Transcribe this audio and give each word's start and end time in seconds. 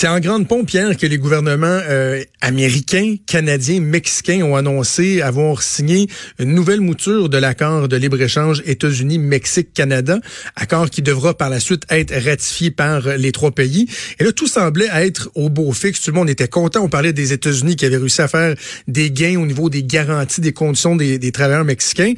C'est 0.00 0.06
en 0.06 0.20
grande 0.20 0.46
pompière 0.46 0.96
que 0.96 1.06
les 1.06 1.18
gouvernements 1.18 1.66
euh, 1.66 2.22
américains, 2.40 3.16
canadiens, 3.26 3.80
mexicains 3.80 4.42
ont 4.42 4.54
annoncé 4.54 5.22
avoir 5.22 5.60
signé 5.60 6.06
une 6.38 6.54
nouvelle 6.54 6.80
mouture 6.80 7.28
de 7.28 7.36
l'accord 7.36 7.88
de 7.88 7.96
libre-échange 7.96 8.62
États-Unis-Mexique-Canada, 8.64 10.20
accord 10.54 10.88
qui 10.88 11.02
devra 11.02 11.36
par 11.36 11.50
la 11.50 11.58
suite 11.58 11.82
être 11.90 12.14
ratifié 12.14 12.70
par 12.70 13.08
les 13.16 13.32
trois 13.32 13.50
pays. 13.50 13.88
Et 14.20 14.22
là, 14.22 14.30
tout 14.30 14.46
semblait 14.46 14.86
être 14.92 15.30
au 15.34 15.48
beau 15.48 15.72
fixe. 15.72 16.00
Tout 16.00 16.12
le 16.12 16.16
monde 16.16 16.30
était 16.30 16.46
content. 16.46 16.84
On 16.84 16.88
parlait 16.88 17.12
des 17.12 17.32
États-Unis 17.32 17.74
qui 17.74 17.84
avaient 17.84 17.96
réussi 17.96 18.22
à 18.22 18.28
faire 18.28 18.54
des 18.86 19.10
gains 19.10 19.40
au 19.40 19.46
niveau 19.46 19.68
des 19.68 19.82
garanties, 19.82 20.40
des 20.40 20.52
conditions 20.52 20.94
des, 20.94 21.18
des 21.18 21.32
travailleurs 21.32 21.64
mexicains. 21.64 22.14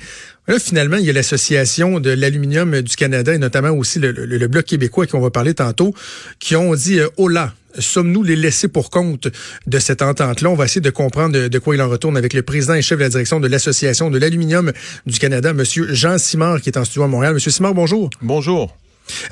Finalement, 0.59 0.97
il 0.97 1.05
y 1.05 1.11
a 1.11 1.13
l'Association 1.13 2.01
de 2.01 2.11
l'aluminium 2.11 2.81
du 2.81 2.97
Canada 2.97 3.35
et 3.35 3.39
notamment 3.39 3.71
aussi 3.71 3.99
le, 4.01 4.47
Bloc 4.49 4.65
québécois 4.65 5.07
qui 5.07 5.15
on 5.15 5.21
va 5.21 5.31
parler 5.31 5.55
tantôt, 5.55 5.95
qui 6.39 6.57
ont 6.57 6.75
dit 6.75 6.99
euh, 6.99 7.09
oh 7.19 7.29
là, 7.29 7.55
sommes-nous 7.79 8.23
les 8.23 8.35
laissés 8.35 8.67
pour 8.67 8.91
compte 8.91 9.29
de 9.67 9.79
cette 9.79 10.03
entente-là? 10.03 10.51
On 10.51 10.55
va 10.55 10.65
essayer 10.65 10.81
de 10.81 10.91
comprendre 10.91 11.49
de, 11.49 11.59
quoi 11.59 11.77
il 11.77 11.83
en 11.83 11.89
retourne 11.89 12.17
avec 12.17 12.33
le 12.33 12.43
président 12.43 12.75
et 12.75 12.83
chef 12.83 12.99
de 12.99 13.05
la 13.05 13.11
direction 13.11 13.39
de 13.39 13.47
l'Association 13.47 14.11
de 14.11 14.19
l'aluminium 14.19 14.73
du 15.07 15.19
Canada, 15.19 15.53
Monsieur 15.53 15.95
Jean 15.95 16.19
Simard, 16.19 16.61
qui 16.61 16.71
est 16.71 16.79
en 16.79 16.85
studio 16.85 17.05
à 17.05 17.09
Montréal. 17.09 17.35
Monsieur 17.35 17.53
Simard, 17.53 17.75
bonjour. 17.75 18.11
Bonjour. 18.21 18.80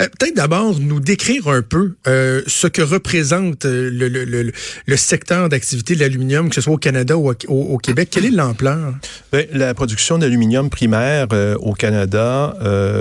Euh, 0.01 0.09
peut-être 0.19 0.37
d'abord 0.37 0.79
nous 0.79 1.01
décrire 1.01 1.49
un 1.49 1.63
peu 1.63 1.95
euh, 2.07 2.43
ce 2.47 2.67
que 2.67 2.83
représente 2.83 3.65
euh, 3.65 3.91
le, 3.91 4.09
le, 4.09 4.53
le, 4.87 4.97
secteur 4.97 5.49
d'activité 5.49 5.95
de 5.95 6.01
l'aluminium, 6.01 6.49
que 6.49 6.55
ce 6.55 6.61
soit 6.61 6.75
au 6.75 6.79
Canada 6.79 7.17
ou 7.17 7.31
au, 7.49 7.79
Québec. 7.79 8.09
Quelle 8.11 8.27
est 8.27 8.31
l'ampleur? 8.31 8.95
Ben, 9.33 9.47
la 9.53 9.73
production 9.75 10.19
d'aluminium 10.19 10.71
primaire 10.71 11.29
au 11.61 11.73
Canada 11.73 12.57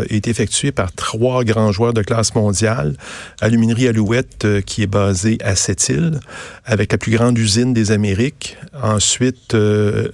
est 0.10 0.28
effectuée 0.28 0.72
par 0.72 0.92
trois 0.94 1.44
grands 1.44 1.72
joueurs 1.72 1.94
de 1.94 2.02
classe 2.02 2.36
mondiale. 2.36 2.96
Aluminerie 3.42 3.88
Alouette, 3.88 4.48
qui 4.66 4.84
est 4.84 4.88
basée 4.88 5.38
à 5.44 5.56
Sept-Îles, 5.56 6.20
avec 6.66 6.92
la 6.92 6.98
plus 6.98 7.12
grande 7.12 7.38
usine 7.38 7.74
des 7.74 7.92
Amériques. 7.92 8.58
Ensuite, 8.82 9.56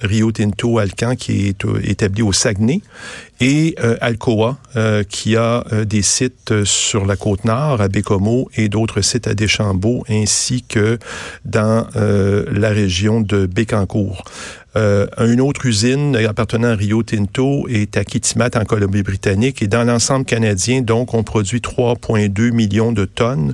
Rio 0.02 0.32
Tinto 0.32 0.80
Alcan, 0.80 1.16
qui 1.16 1.48
est 1.48 1.66
établi 1.84 2.22
au 2.22 2.32
Saguenay 2.32 2.82
et 3.44 3.76
euh, 3.84 3.98
Alcoa, 4.00 4.58
euh, 4.78 5.04
qui 5.04 5.36
a 5.36 5.66
euh, 5.74 5.84
des 5.84 6.02
sites 6.02 6.64
sur 6.64 7.06
la 7.06 7.18
côte 7.18 7.44
nord, 7.44 7.82
à 7.82 7.90
Bécomo, 7.90 8.50
et 8.56 8.70
d'autres 8.70 9.02
sites 9.02 9.28
à 9.28 9.34
Deschambault, 9.34 10.06
ainsi 10.10 10.64
que 10.64 10.98
dans 11.44 11.86
la 11.94 12.70
région 12.70 13.20
de 13.22 13.46
Bécancourt. 13.46 14.24
Euh, 14.76 15.06
une 15.20 15.42
autre 15.42 15.66
usine 15.66 16.16
appartenant 16.16 16.70
à 16.70 16.76
Rio 16.76 17.04
Tinto 17.04 17.68
est 17.70 17.98
à 17.98 18.04
Kitimat 18.04 18.50
en 18.56 18.66
Colombie-Britannique 18.66 19.62
et 19.62 19.68
dans 19.68 19.84
l'ensemble 19.84 20.26
canadien, 20.26 20.82
donc, 20.82 21.14
on 21.14 21.24
produit 21.24 21.60
3,2 21.60 22.52
millions 22.52 22.92
de 22.92 23.06
tonnes 23.06 23.54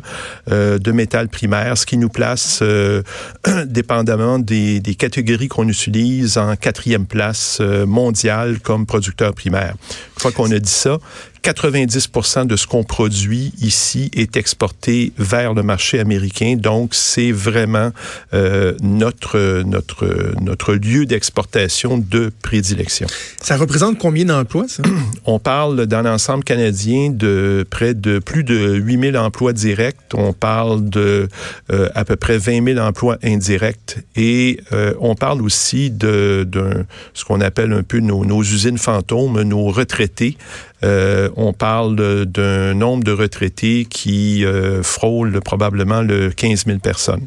euh, 0.50 0.78
de 0.78 0.92
métal 0.92 1.28
primaire, 1.28 1.78
ce 1.78 1.86
qui 1.86 1.98
nous 1.98 2.10
place, 2.10 2.60
euh, 2.62 3.04
dépendamment 3.66 4.40
des, 4.40 4.80
des 4.80 4.96
catégories 4.96 5.48
qu'on 5.48 5.68
utilise, 5.68 6.38
en 6.38 6.56
quatrième 6.56 7.06
place 7.06 7.58
euh, 7.62 7.86
mondiale 7.86 8.60
comme 8.60 8.86
producteur 8.86 9.34
primaire. 9.34 9.76
Une 10.16 10.22
fois 10.22 10.32
qu'on 10.32 10.52
a 10.52 10.60
dit 10.60 10.72
ça, 10.72 11.00
90% 11.44 12.48
de 12.48 12.56
ce 12.56 12.68
qu'on 12.68 12.84
produit 12.84 13.54
ici 13.62 14.12
est 14.14 14.36
exporté 14.38 15.14
vers 15.18 15.54
le 15.54 15.64
marché 15.64 16.00
américain. 16.00 16.56
Donc, 16.58 16.94
c'est 16.94 17.32
vraiment 17.32 17.92
euh, 18.34 18.76
notre, 18.82 19.64
notre, 19.66 20.34
notre 20.42 20.74
lieu 20.74 21.06
d'exportation 21.10 21.98
de 21.98 22.32
prédilection. 22.42 23.08
Ça 23.42 23.58
représente 23.58 23.98
combien 23.98 24.26
d'emplois, 24.26 24.68
ça? 24.68 24.84
On 25.26 25.40
parle 25.40 25.88
dans 25.88 26.04
l'ensemble 26.04 26.44
canadien 26.44 27.10
de 27.10 27.66
près 27.70 27.96
de 27.96 28.20
plus 28.20 28.44
de 28.44 28.76
8 28.76 29.12
000 29.12 29.18
emplois 29.18 29.52
directs. 29.52 29.98
On 30.14 30.34
parle 30.34 30.88
de 30.90 31.28
euh, 31.72 31.90
à 31.96 32.06
peu 32.06 32.16
près 32.16 32.38
20 32.38 32.74
000 32.76 32.80
emplois 32.80 33.18
indirects. 33.24 33.98
Et 34.16 34.60
euh, 34.72 34.94
on 35.02 35.16
parle 35.16 35.42
aussi 35.42 35.90
de, 35.90 36.48
de 36.48 36.86
ce 37.14 37.26
qu'on 37.26 37.42
appelle 37.42 37.74
un 37.74 37.84
peu 37.84 38.00
nos, 38.00 38.24
nos 38.24 38.44
usines 38.44 38.78
fantômes, 38.78 39.42
nos 39.42 39.70
retraités. 39.70 40.38
Euh, 40.84 41.30
on 41.36 41.54
parle 41.54 42.26
d'un 42.26 42.74
nombre 42.76 43.04
de 43.04 43.12
retraités 43.12 43.86
qui 43.90 44.46
frôle 44.84 45.42
probablement 45.42 46.02
le 46.02 46.30
15 46.30 46.66
000 46.68 46.78
personnes 46.80 47.26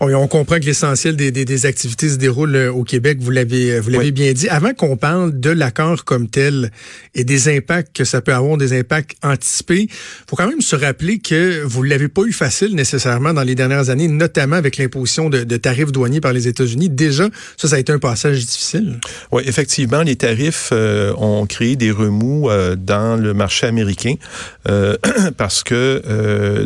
on 0.00 0.28
comprend 0.28 0.58
que 0.58 0.64
l'essentiel 0.64 1.16
des, 1.16 1.66
activités 1.66 2.08
se 2.08 2.16
déroule 2.16 2.56
euh, 2.56 2.72
au 2.72 2.84
Québec, 2.84 3.18
vous 3.20 3.30
l'avez 3.30 3.72
euh, 3.72 3.80
vous 3.80 3.90
l'avez 3.90 4.12
bien 4.12 4.32
dit. 4.32 4.48
Avant 4.48 4.72
qu'on 4.72 4.96
parle 4.96 5.38
de 5.38 5.50
l'accord 5.50 6.04
comme 6.04 6.28
tel 6.28 6.70
et 7.14 7.24
des 7.24 7.54
impacts 7.54 7.94
que 7.96 8.04
ça 8.04 8.20
peut 8.20 8.32
avoir, 8.32 8.56
des 8.56 8.78
impacts 8.78 9.16
anticipés, 9.22 9.88
faut 10.28 10.36
quand 10.36 10.48
même 10.48 10.60
se 10.60 10.76
rappeler 10.76 11.18
que 11.18 11.62
vous 11.64 11.82
l'avez 11.82 12.08
pas 12.08 12.22
eu 12.22 12.32
facile 12.32 12.74
nécessairement 12.74 13.34
dans 13.34 13.42
les 13.42 13.54
dernières 13.54 13.90
années, 13.90 14.08
notamment 14.08 14.56
avec 14.56 14.76
l'imposition 14.76 15.28
de, 15.28 15.44
tarifs 15.56 15.92
douaniers 15.92 16.20
par 16.20 16.32
les 16.32 16.48
États-Unis. 16.48 16.88
Déjà, 16.88 17.28
ça, 17.56 17.68
ça 17.68 17.76
a 17.76 17.78
été 17.78 17.92
un 17.92 17.98
passage 17.98 18.46
difficile. 18.46 18.98
Oui, 19.32 19.42
effectivement, 19.46 20.02
les 20.02 20.16
tarifs 20.16 20.70
euh, 20.72 21.12
ont 21.16 21.46
créé 21.46 21.76
des 21.76 21.90
remous 21.90 22.48
dans 22.76 23.20
le 23.20 23.34
marché 23.34 23.66
américain 23.66 24.14
parce 25.36 25.62
que 25.62 26.64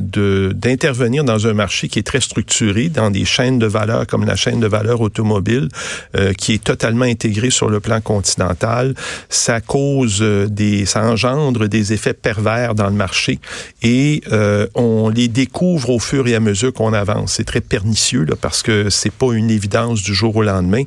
d'intervenir 0.52 1.24
dans 1.24 1.46
un 1.46 1.54
marché 1.54 1.88
qui 1.88 1.98
est 1.98 2.02
très 2.02 2.20
structuré, 2.20 2.88
dans 2.88 3.03
des 3.10 3.24
chaînes 3.24 3.58
de 3.58 3.66
valeur 3.66 4.06
comme 4.06 4.24
la 4.24 4.36
chaîne 4.36 4.60
de 4.60 4.66
valeur 4.66 5.00
automobile, 5.00 5.68
euh, 6.16 6.32
qui 6.32 6.54
est 6.54 6.62
totalement 6.62 7.04
intégrée 7.04 7.50
sur 7.50 7.68
le 7.68 7.80
plan 7.80 8.00
continental, 8.00 8.94
ça 9.28 9.60
cause 9.60 10.18
euh, 10.20 10.46
des, 10.46 10.86
ça 10.86 11.04
engendre 11.04 11.68
des 11.68 11.92
effets 11.92 12.14
pervers 12.14 12.74
dans 12.74 12.86
le 12.86 12.94
marché 12.94 13.38
et 13.82 14.22
euh, 14.32 14.66
on 14.74 15.08
les 15.08 15.28
découvre 15.28 15.90
au 15.90 15.98
fur 15.98 16.26
et 16.26 16.34
à 16.34 16.40
mesure 16.40 16.72
qu'on 16.72 16.92
avance. 16.92 17.34
C'est 17.34 17.44
très 17.44 17.60
pernicieux 17.60 18.24
là, 18.24 18.34
parce 18.40 18.62
que 18.62 18.90
c'est 18.90 19.12
pas 19.12 19.32
une 19.32 19.50
évidence 19.50 20.02
du 20.02 20.14
jour 20.14 20.36
au 20.36 20.42
lendemain. 20.42 20.82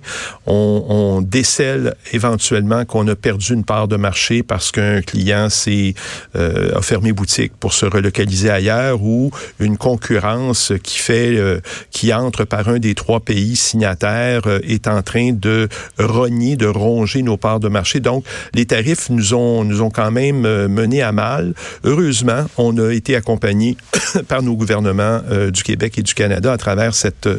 On, 0.45 1.21
décèle 1.21 1.95
éventuellement 2.13 2.85
qu'on 2.85 3.07
a 3.07 3.15
perdu 3.15 3.53
une 3.53 3.63
part 3.63 3.87
de 3.87 3.95
marché 3.95 4.43
parce 4.43 4.71
qu'un 4.71 5.01
client 5.01 5.49
s'est 5.49 5.93
a 6.35 6.81
fermé 6.81 7.11
boutique 7.11 7.53
pour 7.59 7.73
se 7.73 7.85
relocaliser 7.85 8.49
ailleurs 8.49 9.01
ou 9.01 9.31
une 9.59 9.77
concurrence 9.77 10.73
qui 10.83 10.99
fait 10.99 11.61
qui 11.91 12.06
entre 12.13 12.45
par 12.45 12.69
un 12.69 12.79
des 12.79 12.95
trois 12.95 13.19
pays 13.19 13.55
signataires 13.55 14.43
euh, 14.47 14.59
est 14.63 14.87
en 14.87 15.01
train 15.01 15.31
de 15.31 15.67
rogner, 15.97 16.55
de 16.55 16.67
ronger 16.67 17.21
nos 17.21 17.37
parts 17.37 17.59
de 17.59 17.67
marché. 17.67 17.99
Donc, 17.99 18.25
les 18.53 18.65
tarifs 18.65 19.09
nous 19.09 19.33
ont, 19.33 19.63
nous 19.63 19.81
ont 19.81 19.89
quand 19.89 20.11
même 20.11 20.45
euh, 20.45 20.67
mené 20.67 21.01
à 21.01 21.11
mal. 21.11 21.53
Heureusement, 21.83 22.45
on 22.57 22.77
a 22.77 22.91
été 22.91 23.15
accompagné 23.15 23.77
par 24.27 24.43
nos 24.43 24.55
gouvernements 24.55 25.21
euh, 25.29 25.51
du 25.51 25.63
Québec 25.63 25.97
et 25.97 26.03
du 26.03 26.13
Canada 26.13 26.51
à 26.51 26.57
travers 26.57 26.93
cette, 26.93 27.29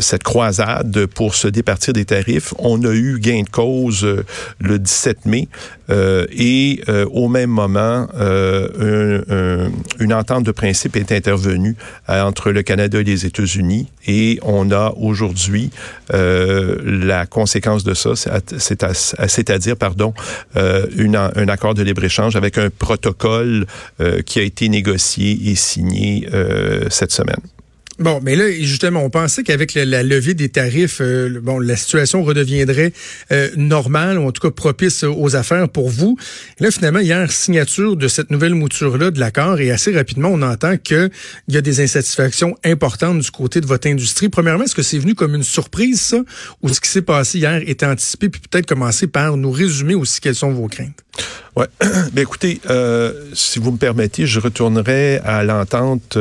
cette 0.00 0.22
croisade 0.22 1.06
pour 1.06 1.34
se 1.34 1.48
départir 1.48 1.92
des 1.92 2.04
tarifs. 2.04 2.54
On 2.58 2.82
a 2.84 2.92
eu 2.92 3.18
gain 3.18 3.42
de 3.42 3.48
cause 3.48 4.06
le 4.58 4.78
17 4.78 5.26
mai 5.26 5.48
et 5.88 6.82
au 7.12 7.28
même 7.28 7.50
moment, 7.50 8.06
une 10.00 10.14
entente 10.14 10.44
de 10.44 10.52
principe 10.52 10.96
est 10.96 11.12
intervenue 11.12 11.76
entre 12.08 12.50
le 12.50 12.62
Canada 12.62 13.00
et 13.00 13.04
les 13.04 13.26
États 13.26 13.44
et 14.06 14.38
on 14.42 14.70
a 14.70 14.92
aujourd'hui 14.96 15.70
euh, 16.12 16.76
la 16.84 17.26
conséquence 17.26 17.84
de 17.84 17.94
ça, 17.94 18.12
c'est-à-dire 18.16 19.76
pardon, 19.76 20.14
euh, 20.56 20.86
un 21.36 21.48
accord 21.48 21.74
de 21.74 21.82
libre-échange 21.82 22.36
avec 22.36 22.58
un 22.58 22.70
protocole 22.70 23.66
euh, 24.00 24.22
qui 24.22 24.38
a 24.38 24.42
été 24.42 24.68
négocié 24.68 25.50
et 25.50 25.54
signé 25.54 26.28
cette 26.90 27.12
semaine. 27.12 27.40
Bon, 28.02 28.18
mais 28.20 28.34
là, 28.34 28.50
justement, 28.50 29.04
on 29.04 29.10
pensait 29.10 29.44
qu'avec 29.44 29.74
la, 29.74 30.02
levée 30.02 30.34
des 30.34 30.48
tarifs, 30.48 30.98
euh, 31.00 31.38
bon, 31.40 31.60
la 31.60 31.76
situation 31.76 32.24
redeviendrait 32.24 32.92
euh, 33.30 33.48
normale, 33.56 34.18
ou 34.18 34.26
en 34.26 34.32
tout 34.32 34.42
cas 34.42 34.50
propice 34.50 35.04
aux 35.04 35.36
affaires 35.36 35.68
pour 35.68 35.88
vous. 35.88 36.18
là, 36.58 36.72
finalement, 36.72 36.98
hier, 36.98 37.30
signature 37.30 37.94
de 37.94 38.08
cette 38.08 38.32
nouvelle 38.32 38.56
mouture-là 38.56 39.12
de 39.12 39.20
l'accord, 39.20 39.60
et 39.60 39.70
assez 39.70 39.94
rapidement, 39.94 40.30
on 40.32 40.42
entend 40.42 40.78
qu'il 40.78 41.10
y 41.46 41.56
a 41.56 41.60
des 41.60 41.80
insatisfactions 41.80 42.56
importantes 42.64 43.20
du 43.20 43.30
côté 43.30 43.60
de 43.60 43.66
votre 43.66 43.86
industrie. 43.86 44.28
Premièrement, 44.28 44.64
est-ce 44.64 44.74
que 44.74 44.82
c'est 44.82 44.98
venu 44.98 45.14
comme 45.14 45.36
une 45.36 45.44
surprise, 45.44 46.00
ça, 46.00 46.24
ou 46.60 46.70
ce 46.70 46.80
qui 46.80 46.88
s'est 46.88 47.02
passé 47.02 47.38
hier 47.38 47.62
était 47.68 47.86
anticipé, 47.86 48.28
puis 48.28 48.40
peut-être 48.40 48.66
commencer 48.66 49.06
par 49.06 49.36
nous 49.36 49.52
résumer 49.52 49.94
aussi 49.94 50.20
quelles 50.20 50.34
sont 50.34 50.50
vos 50.50 50.66
craintes? 50.66 51.04
Ouais. 51.54 51.66
Ben 52.14 52.22
écoutez, 52.22 52.60
euh, 52.68 53.12
si 53.32 53.58
vous 53.58 53.72
me 53.72 53.76
permettez, 53.76 54.26
je 54.26 54.40
retournerai 54.40 55.18
à 55.18 55.44
l'entente 55.44 56.18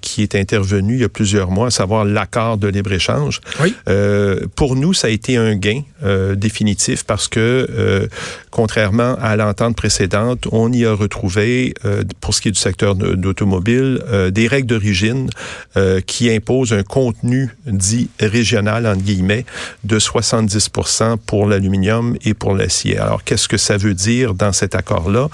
qui 0.00 0.22
est 0.22 0.34
intervenue 0.34 0.94
il 0.94 1.00
y 1.00 1.04
a 1.04 1.07
a 1.08 1.10
plusieurs 1.10 1.50
mois, 1.50 1.68
à 1.68 1.70
savoir 1.70 2.04
l'accord 2.04 2.58
de 2.58 2.68
libre-échange. 2.68 3.40
Oui. 3.60 3.74
Euh, 3.88 4.46
pour 4.54 4.76
nous, 4.76 4.94
ça 4.94 5.08
a 5.08 5.10
été 5.10 5.36
un 5.36 5.56
gain 5.56 5.82
euh, 6.04 6.34
définitif 6.34 7.04
parce 7.04 7.28
que, 7.28 7.66
euh, 7.70 8.06
contrairement 8.50 9.16
à 9.20 9.36
l'entente 9.36 9.76
précédente, 9.76 10.46
on 10.52 10.72
y 10.72 10.84
a 10.84 10.92
retrouvé, 10.92 11.74
pour 12.20 12.34
ce 12.34 12.40
qui 12.40 12.48
est 12.48 12.52
du 12.52 12.60
secteur 12.60 12.94
d'automobile, 12.94 14.02
des 14.30 14.46
règles 14.46 14.66
d'origine 14.66 15.30
qui 16.06 16.30
imposent 16.30 16.72
un 16.72 16.82
contenu 16.82 17.50
dit 17.66 18.10
régional, 18.20 18.86
entre 18.86 19.02
guillemets, 19.02 19.44
de 19.84 19.98
70 19.98 20.70
pour 21.26 21.46
l'aluminium 21.46 22.16
et 22.24 22.34
pour 22.34 22.54
l'acier. 22.54 22.98
Alors, 22.98 23.22
qu'est-ce 23.24 23.48
que 23.48 23.56
ça 23.56 23.76
veut 23.76 23.94
dire 23.94 24.34
dans 24.34 24.52
cet 24.52 24.74
accord-là? 24.74 25.28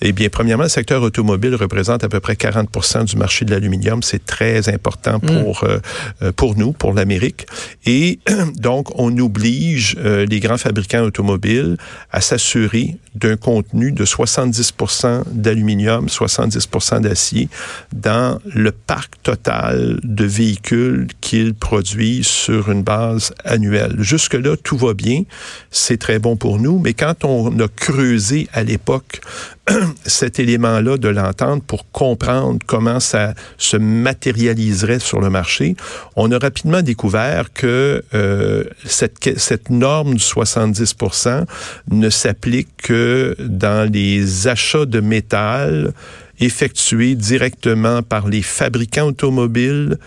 Eh 0.00 0.12
bien, 0.12 0.28
premièrement, 0.30 0.64
le 0.64 0.68
secteur 0.68 1.02
automobile 1.02 1.54
représente 1.54 2.04
à 2.04 2.08
peu 2.08 2.20
près 2.20 2.34
40% 2.34 3.04
du 3.04 3.16
marché 3.16 3.44
de 3.44 3.50
l'aluminium. 3.50 4.02
C'est 4.02 4.24
très 4.24 4.68
important 4.68 5.09
mm. 5.18 5.42
pour, 5.42 5.64
euh, 5.64 6.32
pour 6.32 6.56
nous, 6.56 6.72
pour 6.72 6.92
l'Amérique. 6.92 7.46
Et 7.86 8.18
donc, 8.56 8.98
on 8.98 9.16
oblige 9.18 9.96
euh, 9.98 10.26
les 10.26 10.40
grands 10.40 10.58
fabricants 10.58 11.02
automobiles 11.02 11.76
à 12.10 12.20
s'assurer 12.20 12.96
d'un 13.14 13.36
contenu 13.36 13.92
de 13.92 14.04
70% 14.04 15.24
d'aluminium, 15.32 16.06
70% 16.06 17.00
d'acier 17.00 17.48
dans 17.92 18.38
le 18.44 18.70
parc 18.70 19.20
total 19.22 19.98
de 20.02 20.24
véhicules 20.24 21.08
qu'ils 21.20 21.54
produisent 21.54 22.26
sur 22.26 22.70
une 22.70 22.82
base 22.82 23.32
annuelle. 23.44 23.96
Jusque-là, 23.98 24.56
tout 24.56 24.76
va 24.76 24.94
bien. 24.94 25.22
C'est 25.70 25.98
très 25.98 26.18
bon 26.18 26.36
pour 26.36 26.58
nous. 26.58 26.78
Mais 26.78 26.94
quand 26.94 27.24
on 27.24 27.58
a 27.58 27.68
creusé 27.68 28.48
à 28.52 28.62
l'époque 28.62 29.20
cet 30.06 30.38
élément-là 30.38 30.96
de 30.96 31.08
l'entente 31.08 31.64
pour 31.64 31.90
comprendre 31.90 32.58
comment 32.66 33.00
ça 33.00 33.34
se 33.58 33.76
matérialiserait 33.76 34.99
sur 35.00 35.20
le 35.20 35.30
marché, 35.30 35.76
on 36.16 36.30
a 36.32 36.38
rapidement 36.38 36.82
découvert 36.82 37.52
que 37.52 38.02
euh, 38.14 38.64
cette, 38.84 39.70
norme 39.70 40.14
du 40.14 40.24
70% 40.24 41.44
ne 41.90 42.10
s'applique 42.10 42.68
que 42.78 43.36
dans 43.38 43.90
les 43.90 44.48
achats 44.48 44.86
de 44.86 45.00
métal 45.00 45.92
effectués 46.38 47.14
directement 47.14 48.02
par 48.02 48.28
les 48.28 48.42
fabricants 48.42 49.08
automobiles 49.08 49.98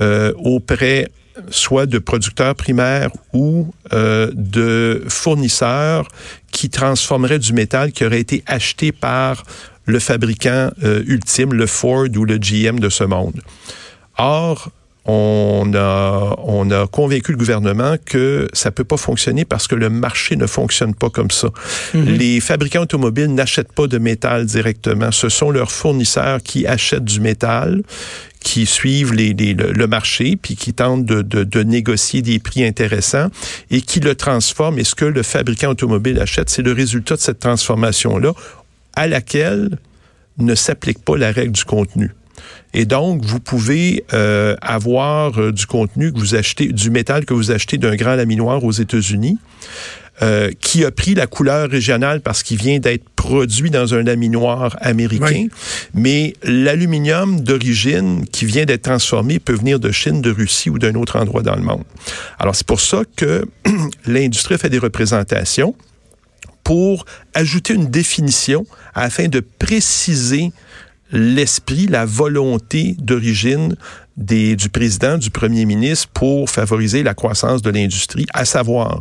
euh, 0.00 0.32
auprès 0.36 1.08
soit 1.50 1.86
de 1.86 1.98
producteurs 1.98 2.54
primaires 2.56 3.10
ou 3.32 3.72
euh, 3.92 4.30
de 4.34 5.04
fournisseurs 5.08 6.08
qui 6.50 6.68
transformeraient 6.68 7.38
du 7.38 7.52
métal 7.52 7.92
qui 7.92 8.04
aurait 8.04 8.20
été 8.20 8.42
acheté 8.46 8.90
par 8.92 9.44
le 9.86 10.00
fabricant 10.00 10.70
ultime, 10.82 11.54
le 11.54 11.66
Ford 11.66 12.08
ou 12.14 12.24
le 12.26 12.36
GM 12.36 12.78
de 12.78 12.90
ce 12.90 13.04
monde. 13.04 13.40
Or, 14.18 14.70
on 15.10 15.72
a, 15.74 16.36
on 16.44 16.70
a 16.70 16.86
convaincu 16.86 17.32
le 17.32 17.38
gouvernement 17.38 17.96
que 18.04 18.46
ça 18.52 18.70
peut 18.70 18.84
pas 18.84 18.98
fonctionner 18.98 19.46
parce 19.46 19.66
que 19.66 19.74
le 19.74 19.88
marché 19.88 20.36
ne 20.36 20.46
fonctionne 20.46 20.94
pas 20.94 21.08
comme 21.08 21.30
ça. 21.30 21.48
Mhm. 21.94 22.04
Les 22.04 22.40
fabricants 22.40 22.82
automobiles 22.82 23.32
n'achètent 23.34 23.72
pas 23.72 23.86
de 23.86 23.96
métal 23.96 24.44
directement. 24.44 25.10
Ce 25.10 25.30
sont 25.30 25.50
leurs 25.50 25.72
fournisseurs 25.72 26.42
qui 26.42 26.66
achètent 26.66 27.06
du 27.06 27.20
métal 27.20 27.82
qui 28.40 28.66
suivent 28.66 29.14
les, 29.14 29.32
le, 29.32 29.86
marché, 29.86 30.36
puis 30.40 30.54
qui 30.54 30.72
tentent 30.72 31.04
de, 31.04 31.22
de, 31.22 31.42
de, 31.42 31.62
négocier 31.62 32.22
des 32.22 32.38
prix 32.38 32.64
intéressants 32.64 33.28
et 33.70 33.80
qui 33.80 33.98
le 33.98 34.14
transforment. 34.14 34.78
Et 34.78 34.84
ce 34.84 34.94
que 34.94 35.04
le 35.04 35.24
fabricant 35.24 35.70
automobile 35.70 36.20
achète, 36.20 36.48
c'est 36.48 36.62
le 36.62 36.72
résultat 36.72 37.16
de 37.16 37.20
cette 37.20 37.40
transformation-là 37.40 38.32
à 38.94 39.08
laquelle 39.08 39.78
ne 40.38 40.54
s'applique 40.54 41.04
pas 41.04 41.16
la 41.16 41.32
règle 41.32 41.52
du 41.52 41.64
contenu. 41.64 42.12
Et 42.74 42.84
donc, 42.84 43.24
vous 43.24 43.40
pouvez 43.40 44.04
euh, 44.12 44.56
avoir 44.60 45.40
euh, 45.40 45.52
du 45.52 45.66
contenu 45.66 46.12
que 46.12 46.18
vous 46.18 46.34
achetez, 46.34 46.66
du 46.66 46.90
métal 46.90 47.24
que 47.24 47.34
vous 47.34 47.50
achetez 47.50 47.78
d'un 47.78 47.96
grand 47.96 48.14
laminoir 48.14 48.62
aux 48.62 48.72
États-Unis, 48.72 49.38
euh, 50.20 50.50
qui 50.60 50.84
a 50.84 50.90
pris 50.90 51.14
la 51.14 51.28
couleur 51.28 51.70
régionale 51.70 52.20
parce 52.20 52.42
qu'il 52.42 52.58
vient 52.58 52.80
d'être 52.80 53.08
produit 53.14 53.70
dans 53.70 53.94
un 53.94 54.02
laminoir 54.02 54.76
américain. 54.80 55.46
Mais 55.94 56.34
l'aluminium 56.42 57.40
d'origine 57.40 58.26
qui 58.26 58.44
vient 58.44 58.64
d'être 58.64 58.82
transformé 58.82 59.38
peut 59.38 59.54
venir 59.54 59.78
de 59.78 59.92
Chine, 59.92 60.20
de 60.20 60.32
Russie 60.32 60.70
ou 60.70 60.78
d'un 60.80 60.96
autre 60.96 61.16
endroit 61.16 61.42
dans 61.42 61.54
le 61.54 61.62
monde. 61.62 61.84
Alors, 62.40 62.56
c'est 62.56 62.66
pour 62.66 62.80
ça 62.80 63.02
que 63.16 63.44
l'industrie 64.06 64.58
fait 64.58 64.70
des 64.70 64.78
représentations 64.78 65.76
pour 66.64 67.06
ajouter 67.32 67.74
une 67.74 67.86
définition 67.86 68.66
afin 68.94 69.28
de 69.28 69.40
préciser 69.40 70.50
l'esprit, 71.12 71.86
la 71.86 72.04
volonté 72.04 72.96
d'origine 72.98 73.76
du 74.16 74.68
président, 74.68 75.16
du 75.16 75.30
premier 75.30 75.64
ministre 75.64 76.08
pour 76.12 76.50
favoriser 76.50 77.02
la 77.02 77.14
croissance 77.14 77.62
de 77.62 77.70
l'industrie, 77.70 78.26
à 78.34 78.44
savoir 78.44 79.00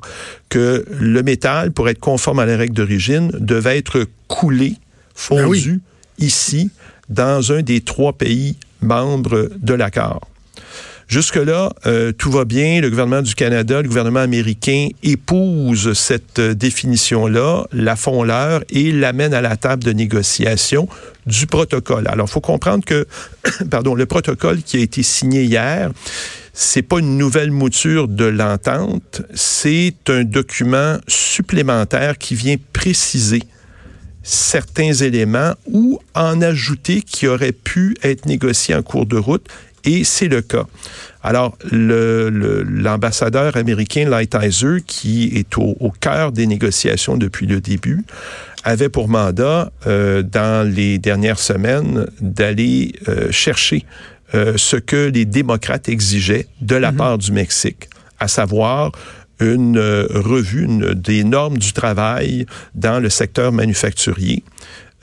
que 0.50 0.86
le 0.92 1.24
métal, 1.24 1.72
pour 1.72 1.90
être 1.90 2.00
conforme 2.00 2.40
à 2.40 2.46
la 2.46 2.56
règle 2.56 2.74
d'origine, 2.74 3.32
devait 3.40 3.80
être 3.80 4.06
coulé, 4.28 4.76
fondu 5.16 5.82
ben 6.20 6.26
ici, 6.26 6.70
dans 7.10 7.52
un 7.52 7.62
des 7.62 7.82
trois 7.82 8.14
pays 8.14 8.58
membres 8.82 9.50
de 9.60 9.74
l'accord. 9.74 10.27
Jusque-là, 11.08 11.72
euh, 11.86 12.12
tout 12.12 12.30
va 12.30 12.44
bien. 12.44 12.82
Le 12.82 12.90
gouvernement 12.90 13.22
du 13.22 13.34
Canada, 13.34 13.82
le 13.82 13.88
gouvernement 13.88 14.20
américain 14.20 14.90
épouse 15.04 15.94
cette 15.94 16.40
euh, 16.40 16.54
définition-là, 16.54 17.66
la 17.72 17.96
font 17.96 18.24
leur 18.24 18.62
et 18.70 18.92
l'amènent 18.92 19.34
à 19.34 19.40
la 19.40 19.56
table 19.56 19.86
de 19.86 19.94
négociation 19.94 20.90
du 21.26 21.48
protocole. 21.48 22.10
Alors, 22.10 22.28
il 22.28 22.32
faut 22.32 22.42
comprendre 22.42 22.84
que, 22.84 23.08
pardon, 23.72 23.96
le 23.96 24.06
protocole 24.06 24.62
qui 24.62 24.78
a 24.78 24.80
été 24.82 25.02
signé 25.02 25.44
hier, 25.44 25.92
c'est 26.52 26.82
pas 26.82 27.00
une 27.00 27.18
nouvelle 27.18 27.52
mouture 27.52 28.10
de 28.10 28.26
l'entente, 28.26 29.22
c'est 29.34 30.10
un 30.10 30.26
document 30.26 30.98
supplémentaire 31.08 32.18
qui 32.18 32.36
vient 32.36 32.58
préciser 32.74 33.44
certains 34.24 34.92
éléments 34.92 35.54
ou 35.72 36.00
en 36.14 36.42
ajouter 36.42 37.02
qui 37.02 37.28
auraient 37.28 37.54
pu 37.54 37.96
être 38.04 38.26
négociés 38.26 38.76
en 38.76 38.84
cours 38.84 39.06
de 39.06 39.16
route 39.16 39.48
et 39.88 40.04
c'est 40.04 40.28
le 40.28 40.42
cas. 40.42 40.66
Alors, 41.24 41.58
l'ambassadeur 41.72 43.54
le, 43.56 43.60
américain 43.60 44.08
Lighthizer, 44.08 44.80
qui 44.86 45.32
est 45.36 45.58
au, 45.58 45.92
cœur 46.00 46.32
des 46.34 46.46
négociations 46.46 47.16
depuis 47.18 47.48
le 47.48 47.62
début, 47.62 48.04
avait 48.66 48.90
pour 48.90 49.08
mandat, 49.08 49.72
euh, 49.88 50.24
dans 50.24 50.70
les 50.70 51.00
dernières 51.00 51.40
semaines, 51.40 52.06
d'aller 52.20 52.94
euh, 53.08 53.32
chercher 53.32 53.86
euh, 54.36 54.54
ce 54.58 54.76
que 54.76 55.10
les 55.10 55.24
démocrates 55.24 55.88
exigeaient 55.88 56.48
de 56.60 56.76
la 56.76 56.92
mm-hmm. 56.92 56.98
part 56.98 57.18
du 57.18 57.32
Mexique, 57.32 57.90
à 58.20 58.28
savoir 58.28 58.92
une 59.40 59.80
revue 59.80 60.66
une, 60.66 60.94
des 60.96 61.24
normes 61.24 61.60
du 61.60 61.72
travail 61.72 62.46
dans 62.74 63.00
le 63.00 63.10
secteur 63.10 63.52
manufacturier, 63.52 64.44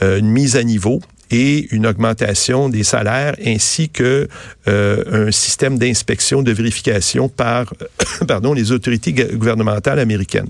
une 0.02 0.26
mise 0.26 0.56
à 0.56 0.64
niveau 0.64 1.00
et 1.34 1.74
une 1.74 1.84
augmentation 1.84 2.68
des 2.68 2.84
salaires 2.84 3.34
ainsi 3.44 3.88
que 3.88 4.28
euh, 4.68 5.26
un 5.26 5.32
système 5.32 5.78
d'inspection 5.78 6.42
de 6.42 6.52
vérification 6.52 7.28
par 7.28 7.74
pardon 8.28 8.52
les 8.52 8.70
autorités 8.70 9.12
gouvernementales 9.12 9.98
américaines. 9.98 10.48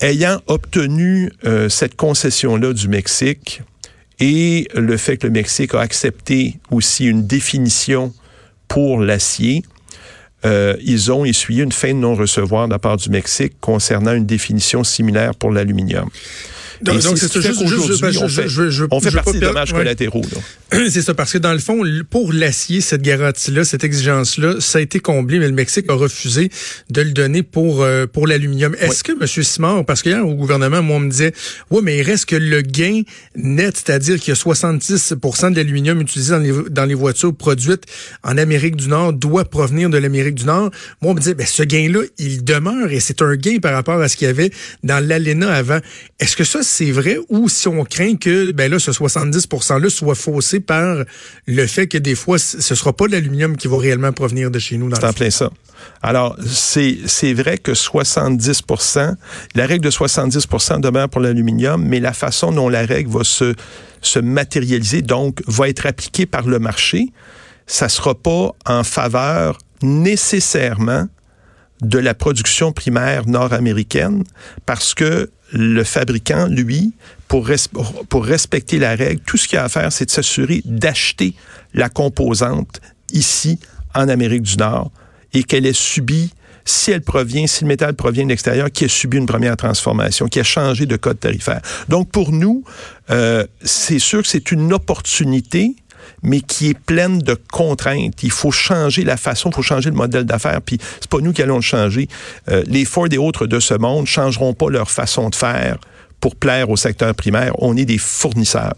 Ayant 0.00 0.40
obtenu 0.46 1.30
euh, 1.44 1.68
cette 1.68 1.94
concession-là 1.94 2.72
du 2.72 2.88
Mexique 2.88 3.60
et 4.18 4.66
le 4.74 4.96
fait 4.96 5.18
que 5.18 5.26
le 5.26 5.32
Mexique 5.34 5.74
a 5.74 5.80
accepté 5.80 6.56
aussi 6.70 7.04
une 7.04 7.26
définition 7.26 8.14
pour 8.68 9.00
l'acier, 9.00 9.62
euh, 10.46 10.74
ils 10.80 11.12
ont 11.12 11.26
essuyé 11.26 11.62
une 11.62 11.72
fin 11.72 11.88
de 11.88 11.98
non-recevoir 11.98 12.66
de 12.66 12.72
la 12.72 12.78
part 12.78 12.96
du 12.96 13.10
Mexique 13.10 13.54
concernant 13.60 14.14
une 14.14 14.26
définition 14.26 14.84
similaire 14.84 15.34
pour 15.34 15.50
l'aluminium. 15.50 16.08
Donc, 16.82 17.00
c'est 17.02 17.28
ça, 17.28 17.40
juste, 17.40 17.62
on 18.90 19.00
fait, 19.00 19.10
partie 19.10 19.32
des 19.32 19.40
dommages 19.40 19.72
collatéraux. 19.72 20.22
C'est 20.90 21.02
ça, 21.02 21.14
parce 21.14 21.32
que 21.32 21.38
dans 21.38 21.52
le 21.52 21.58
fond, 21.58 21.82
pour 22.10 22.32
l'acier, 22.32 22.80
cette 22.80 23.02
garantie-là, 23.02 23.64
cette 23.64 23.84
exigence-là, 23.84 24.56
ça 24.60 24.78
a 24.78 24.80
été 24.80 24.98
comblé, 24.98 25.38
mais 25.38 25.46
le 25.46 25.54
Mexique 25.54 25.86
a 25.88 25.94
refusé 25.94 26.50
de 26.90 27.02
le 27.02 27.12
donner 27.12 27.42
pour 27.42 27.82
euh, 27.82 28.06
pour 28.06 28.26
l'aluminium. 28.26 28.74
Est-ce 28.80 29.04
que, 29.04 29.12
M. 29.12 29.44
Simard, 29.44 29.84
parce 29.84 30.02
que 30.02 30.10
hier, 30.10 30.26
au 30.26 30.34
gouvernement, 30.34 30.82
moi, 30.82 30.96
on 30.96 31.00
me 31.00 31.10
disait, 31.10 31.32
ouais, 31.70 31.82
mais 31.82 31.98
il 31.98 32.02
reste 32.02 32.26
que 32.26 32.36
le 32.36 32.62
gain 32.62 33.02
net, 33.36 33.76
c'est-à-dire 33.76 34.18
qu'il 34.18 34.30
y 34.30 34.32
a 34.32 34.36
70 34.36 35.12
de 35.12 35.56
l'aluminium 35.56 36.00
utilisé 36.00 36.32
dans 36.32 36.38
les, 36.38 36.52
dans 36.70 36.84
les 36.84 36.94
voitures 36.94 37.34
produites 37.34 37.84
en 38.22 38.36
Amérique 38.38 38.76
du 38.76 38.88
Nord 38.88 39.12
doit 39.12 39.44
provenir 39.44 39.90
de 39.90 39.98
l'Amérique 39.98 40.34
du 40.34 40.44
Nord. 40.44 40.70
Moi, 41.00 41.12
on 41.12 41.14
me 41.14 41.20
disait, 41.20 41.34
ben, 41.34 41.46
ce 41.46 41.62
gain-là, 41.62 42.00
il 42.18 42.44
demeure 42.44 42.90
et 42.90 43.00
c'est 43.00 43.22
un 43.22 43.36
gain 43.36 43.58
par 43.58 43.72
rapport 43.72 44.00
à 44.00 44.08
ce 44.08 44.16
qu'il 44.16 44.26
y 44.26 44.30
avait 44.30 44.50
dans 44.82 45.04
l'ALENA 45.04 45.52
avant. 45.52 45.78
Est-ce 46.18 46.36
que 46.36 46.44
ça, 46.44 46.62
c'est 46.66 46.90
vrai 46.90 47.18
ou 47.28 47.48
si 47.48 47.68
on 47.68 47.84
craint 47.84 48.16
que 48.16 48.52
ben 48.52 48.70
là, 48.70 48.78
ce 48.78 48.92
70 48.92 49.46
%-là 49.46 49.90
soit 49.90 50.14
faussé 50.14 50.60
par 50.60 51.04
le 51.46 51.66
fait 51.66 51.86
que 51.86 51.98
des 51.98 52.14
fois, 52.14 52.38
ce 52.38 52.74
sera 52.74 52.92
pas 52.92 53.06
l'aluminium 53.06 53.56
qui 53.56 53.68
va 53.68 53.78
réellement 53.78 54.12
provenir 54.12 54.50
de 54.50 54.58
chez 54.58 54.76
nous. 54.76 54.90
C'est 54.94 55.04
en 55.04 55.12
plein 55.12 55.30
ça. 55.30 55.50
Alors, 56.02 56.36
c'est, 56.44 56.98
c'est 57.06 57.32
vrai 57.32 57.58
que 57.58 57.72
70% 57.72 59.14
la 59.54 59.66
règle 59.66 59.84
de 59.84 59.90
70% 59.90 60.80
demeure 60.80 61.08
pour 61.08 61.20
l'aluminium, 61.20 61.84
mais 61.84 62.00
la 62.00 62.12
façon 62.12 62.52
dont 62.52 62.68
la 62.68 62.84
règle 62.84 63.10
va 63.10 63.24
se, 63.24 63.54
se 64.02 64.18
matérialiser, 64.18 65.02
donc, 65.02 65.42
va 65.46 65.68
être 65.68 65.86
appliquée 65.86 66.26
par 66.26 66.46
le 66.46 66.58
marché, 66.58 67.06
ça 67.66 67.88
sera 67.88 68.14
pas 68.14 68.52
en 68.64 68.84
faveur 68.84 69.58
nécessairement 69.82 71.06
de 71.82 71.98
la 71.98 72.14
production 72.14 72.72
primaire 72.72 73.26
nord-américaine 73.26 74.24
parce 74.64 74.94
que 74.94 75.30
le 75.52 75.84
fabricant, 75.84 76.46
lui, 76.46 76.92
pour, 77.28 77.48
pour 78.08 78.24
respecter 78.24 78.78
la 78.78 78.94
règle, 78.94 79.20
tout 79.26 79.36
ce 79.36 79.48
qu'il 79.48 79.58
a 79.58 79.64
à 79.64 79.68
faire, 79.68 79.92
c'est 79.92 80.06
de 80.06 80.10
s'assurer 80.10 80.62
d'acheter 80.64 81.34
la 81.74 81.88
composante 81.88 82.80
ici, 83.12 83.58
en 83.94 84.08
Amérique 84.08 84.42
du 84.42 84.56
Nord, 84.56 84.90
et 85.32 85.42
qu'elle 85.42 85.66
ait 85.66 85.72
subi, 85.72 86.32
si 86.64 86.90
elle 86.90 87.02
provient, 87.02 87.46
si 87.46 87.64
le 87.64 87.68
métal 87.68 87.94
provient 87.94 88.24
de 88.24 88.30
l'extérieur, 88.30 88.70
qui 88.70 88.84
a 88.84 88.88
subi 88.88 89.18
une 89.18 89.26
première 89.26 89.56
transformation, 89.56 90.26
qui 90.26 90.40
a 90.40 90.44
changé 90.44 90.86
de 90.86 90.96
code 90.96 91.20
tarifaire. 91.20 91.60
Donc, 91.88 92.10
pour 92.10 92.32
nous, 92.32 92.64
euh, 93.10 93.46
c'est 93.62 94.00
sûr 94.00 94.22
que 94.22 94.28
c'est 94.28 94.50
une 94.50 94.72
opportunité 94.72 95.76
mais 96.22 96.40
qui 96.40 96.68
est 96.68 96.78
pleine 96.78 97.18
de 97.18 97.36
contraintes. 97.52 98.22
Il 98.22 98.30
faut 98.30 98.52
changer 98.52 99.04
la 99.04 99.16
façon, 99.16 99.50
il 99.50 99.54
faut 99.54 99.62
changer 99.62 99.90
le 99.90 99.96
modèle 99.96 100.24
d'affaires, 100.24 100.60
puis 100.62 100.78
c'est 101.00 101.10
pas 101.10 101.18
nous 101.18 101.32
qui 101.32 101.42
allons 101.42 101.56
le 101.56 101.62
changer. 101.62 102.08
Euh, 102.48 102.62
les 102.66 102.84
Ford 102.84 103.08
et 103.10 103.18
autres 103.18 103.46
de 103.46 103.60
ce 103.60 103.74
monde 103.74 104.06
changeront 104.06 104.54
pas 104.54 104.70
leur 104.70 104.90
façon 104.90 105.30
de 105.30 105.34
faire 105.34 105.78
pour 106.20 106.36
plaire 106.36 106.70
au 106.70 106.76
secteur 106.76 107.14
primaire. 107.14 107.52
On 107.58 107.76
est 107.76 107.84
des 107.84 107.98
fournisseurs. 107.98 108.74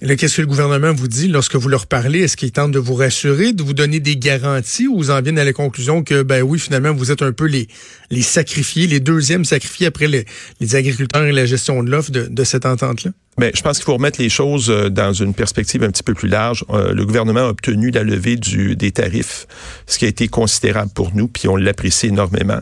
Qu'est-ce 0.00 0.36
que 0.36 0.42
le 0.42 0.46
gouvernement 0.46 0.92
vous 0.92 1.08
dit 1.08 1.26
lorsque 1.26 1.56
vous 1.56 1.68
leur 1.68 1.86
parlez? 1.86 2.20
Est-ce 2.20 2.36
qu'il 2.36 2.52
tente 2.52 2.70
de 2.70 2.78
vous 2.78 2.94
rassurer, 2.94 3.52
de 3.52 3.64
vous 3.64 3.74
donner 3.74 3.98
des 3.98 4.16
garanties 4.16 4.86
ou 4.86 4.96
vous 4.96 5.10
en 5.10 5.20
viennent 5.20 5.40
à 5.40 5.44
la 5.44 5.52
conclusion 5.52 6.04
que, 6.04 6.22
ben 6.22 6.42
oui, 6.42 6.60
finalement, 6.60 6.94
vous 6.94 7.10
êtes 7.10 7.22
un 7.22 7.32
peu 7.32 7.46
les, 7.46 7.66
les 8.10 8.22
sacrifiés, 8.22 8.86
les 8.86 9.00
deuxièmes 9.00 9.44
sacrifiés 9.44 9.88
après 9.88 10.06
les, 10.06 10.24
les 10.60 10.76
agriculteurs 10.76 11.24
et 11.24 11.32
la 11.32 11.46
gestion 11.46 11.82
de 11.82 11.90
l'offre 11.90 12.12
de, 12.12 12.28
de 12.30 12.44
cette 12.44 12.64
entente-là? 12.64 13.10
Mais 13.38 13.52
je 13.54 13.62
pense 13.62 13.78
qu'il 13.78 13.84
faut 13.84 13.94
remettre 13.94 14.20
les 14.20 14.28
choses 14.28 14.68
euh, 14.68 14.90
dans 14.90 15.12
une 15.12 15.32
perspective 15.32 15.84
un 15.84 15.90
petit 15.90 16.02
peu 16.02 16.12
plus 16.12 16.28
large. 16.28 16.64
Euh, 16.70 16.92
le 16.92 17.06
gouvernement 17.06 17.46
a 17.46 17.48
obtenu 17.48 17.90
la 17.90 18.02
levée 18.02 18.36
des 18.36 18.90
tarifs, 18.90 19.46
ce 19.86 19.98
qui 19.98 20.04
a 20.04 20.08
été 20.08 20.26
considérable 20.28 20.90
pour 20.92 21.14
nous, 21.14 21.28
puis 21.28 21.48
on 21.48 21.56
l'apprécie 21.56 22.08
énormément. 22.08 22.58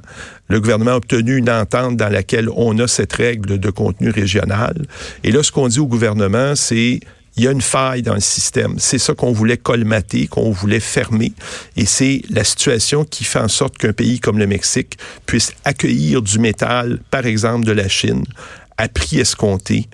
Le 0.48 0.60
gouvernement 0.60 0.92
a 0.92 0.96
obtenu 0.96 1.36
une 1.36 1.50
entente 1.50 1.96
dans 1.96 2.10
laquelle 2.10 2.48
on 2.54 2.78
a 2.78 2.86
cette 2.86 3.14
règle 3.14 3.58
de 3.58 3.70
contenu 3.70 4.10
régional. 4.10 4.86
Et 5.24 5.32
là, 5.32 5.42
ce 5.42 5.50
qu'on 5.50 5.68
dit 5.68 5.80
au 5.80 5.86
gouvernement, 5.86 6.54
c'est 6.54 7.00
il 7.36 7.44
y 7.44 7.48
a 7.48 7.50
une 7.50 7.62
faille 7.62 8.02
dans 8.02 8.14
le 8.14 8.20
système. 8.20 8.76
C'est 8.78 8.98
ça 8.98 9.14
qu'on 9.14 9.32
voulait 9.32 9.58
colmater, 9.58 10.26
qu'on 10.26 10.50
voulait 10.50 10.80
fermer. 10.80 11.32
Et 11.76 11.84
c'est 11.84 12.22
la 12.30 12.44
situation 12.44 13.04
qui 13.04 13.24
fait 13.24 13.38
en 13.38 13.48
sorte 13.48 13.76
qu'un 13.76 13.92
pays 13.92 14.20
comme 14.20 14.38
le 14.38 14.46
Mexique 14.46 14.98
puisse 15.26 15.52
accueillir 15.64 16.22
du 16.22 16.38
métal, 16.38 17.00
par 17.10 17.26
exemple 17.26 17.66
de 17.66 17.72
la 17.72 17.88
Chine, 17.88 18.24
à 18.78 18.88
prix 18.88 19.18
escompté, 19.18 19.86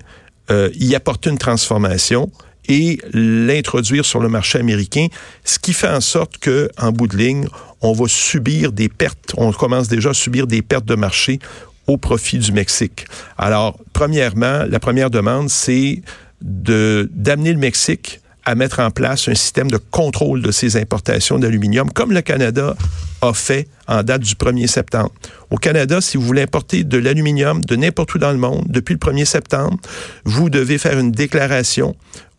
euh, 0.51 0.69
y 0.75 0.95
apporter 0.95 1.29
une 1.29 1.37
transformation 1.37 2.31
et 2.67 2.99
l'introduire 3.13 4.05
sur 4.05 4.19
le 4.19 4.29
marché 4.29 4.59
américain, 4.59 5.07
ce 5.43 5.59
qui 5.59 5.73
fait 5.73 5.89
en 5.89 6.01
sorte 6.01 6.37
que, 6.37 6.69
en 6.77 6.91
bout 6.91 7.07
de 7.07 7.17
ligne, 7.17 7.47
on 7.81 7.93
va 7.93 8.05
subir 8.07 8.71
des 8.71 8.89
pertes. 8.89 9.33
On 9.37 9.51
commence 9.51 9.87
déjà 9.87 10.11
à 10.11 10.13
subir 10.13 10.47
des 10.47 10.61
pertes 10.61 10.85
de 10.85 10.95
marché 10.95 11.39
au 11.87 11.97
profit 11.97 12.37
du 12.37 12.53
Mexique. 12.53 13.05
Alors, 13.37 13.77
premièrement, 13.91 14.63
la 14.69 14.79
première 14.79 15.09
demande, 15.09 15.49
c'est 15.49 16.01
de 16.41 17.09
d'amener 17.13 17.53
le 17.53 17.59
Mexique 17.59 18.21
à 18.45 18.55
mettre 18.55 18.79
en 18.79 18.91
place 18.91 19.27
un 19.27 19.35
système 19.35 19.71
de 19.71 19.77
contrôle 19.77 20.41
de 20.41 20.51
ses 20.51 20.77
importations 20.77 21.39
d'aluminium, 21.39 21.91
comme 21.91 22.11
le 22.11 22.21
Canada 22.21 22.75
a 23.21 23.33
fait 23.33 23.67
en 23.87 24.03
date 24.03 24.21
du 24.21 24.35
1er 24.35 24.67
septembre. 24.67 25.11
Au 25.49 25.57
Canada, 25.57 26.01
si 26.01 26.17
vous 26.17 26.23
voulez 26.23 26.41
importer 26.41 26.83
de 26.83 26.97
l'aluminium 26.97 27.63
de 27.63 27.75
n'importe 27.75 28.13
où 28.15 28.17
dans 28.17 28.31
le 28.31 28.37
monde, 28.37 28.65
depuis 28.67 28.93
le 28.93 28.99
1er 28.99 29.25
septembre, 29.25 29.77
vous 30.25 30.49
devez 30.49 30.77
faire 30.77 30.99
une 30.99 31.11
déclaration 31.11 31.95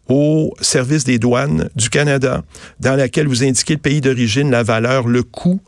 au 0.09 0.55
service 0.61 1.05
des 1.05 1.19
douanes 1.19 1.71
du 1.77 1.89
Canada 1.89 2.43
dans 2.81 2.95
laquelle 2.95 3.27
vous 3.27 3.43
indiquez 3.43 3.75
le 3.75 3.81
pays 3.81 4.01
d'origine, 4.01 4.51
la 4.51 4.63
valeur, 4.63 5.09
le 5.09 5.23
coût 5.23 5.61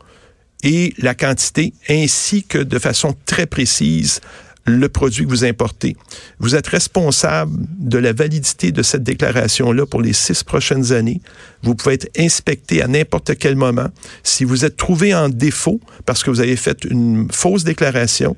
et 0.63 0.93
la 0.99 1.15
quantité, 1.15 1.73
ainsi 1.89 2.43
que 2.43 2.57
de 2.57 2.79
façon 2.79 3.15
très 3.25 3.45
précise 3.45 4.21
le 4.67 4.89
produit 4.89 5.23
que 5.23 5.29
vous 5.29 5.45
importez. 5.45 5.95
Vous 6.39 6.55
êtes 6.55 6.67
responsable 6.67 7.53
de 7.79 7.97
la 7.97 8.11
validité 8.11 8.71
de 8.71 8.83
cette 8.83 9.03
déclaration-là 9.03 9.85
pour 9.85 10.01
les 10.01 10.13
six 10.13 10.43
prochaines 10.43 10.91
années. 10.91 11.21
Vous 11.63 11.73
pouvez 11.73 11.95
être 11.95 12.09
inspecté 12.17 12.83
à 12.83 12.87
n'importe 12.87 13.37
quel 13.37 13.55
moment. 13.55 13.87
Si 14.23 14.43
vous 14.43 14.65
êtes 14.65 14.75
trouvé 14.75 15.15
en 15.15 15.29
défaut 15.29 15.79
parce 16.05 16.21
que 16.21 16.29
vous 16.29 16.41
avez 16.41 16.57
fait 16.57 16.83
une 16.83 17.29
fausse 17.31 17.63
déclaration, 17.63 18.35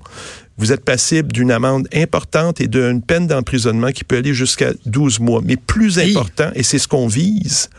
vous 0.60 0.72
êtes 0.72 0.86
passible 0.86 1.32
d'une 1.32 1.52
amende 1.52 1.88
importante 1.94 2.62
et 2.62 2.68
d'une 2.68 3.02
peine 3.02 3.26
d'emprisonnement 3.26 3.92
qui 3.92 4.04
peut 4.04 4.18
aller 4.18 4.36
jusqu'à 4.36 4.72
12 4.86 5.20
mois. 5.22 5.42
Mais 5.44 5.58
plus 5.58 5.98
important, 5.98 6.52
et 6.54 6.62
c'est 6.64 6.80
ce 6.80 6.88
qu'on 6.88 7.08
vise, 7.08 7.70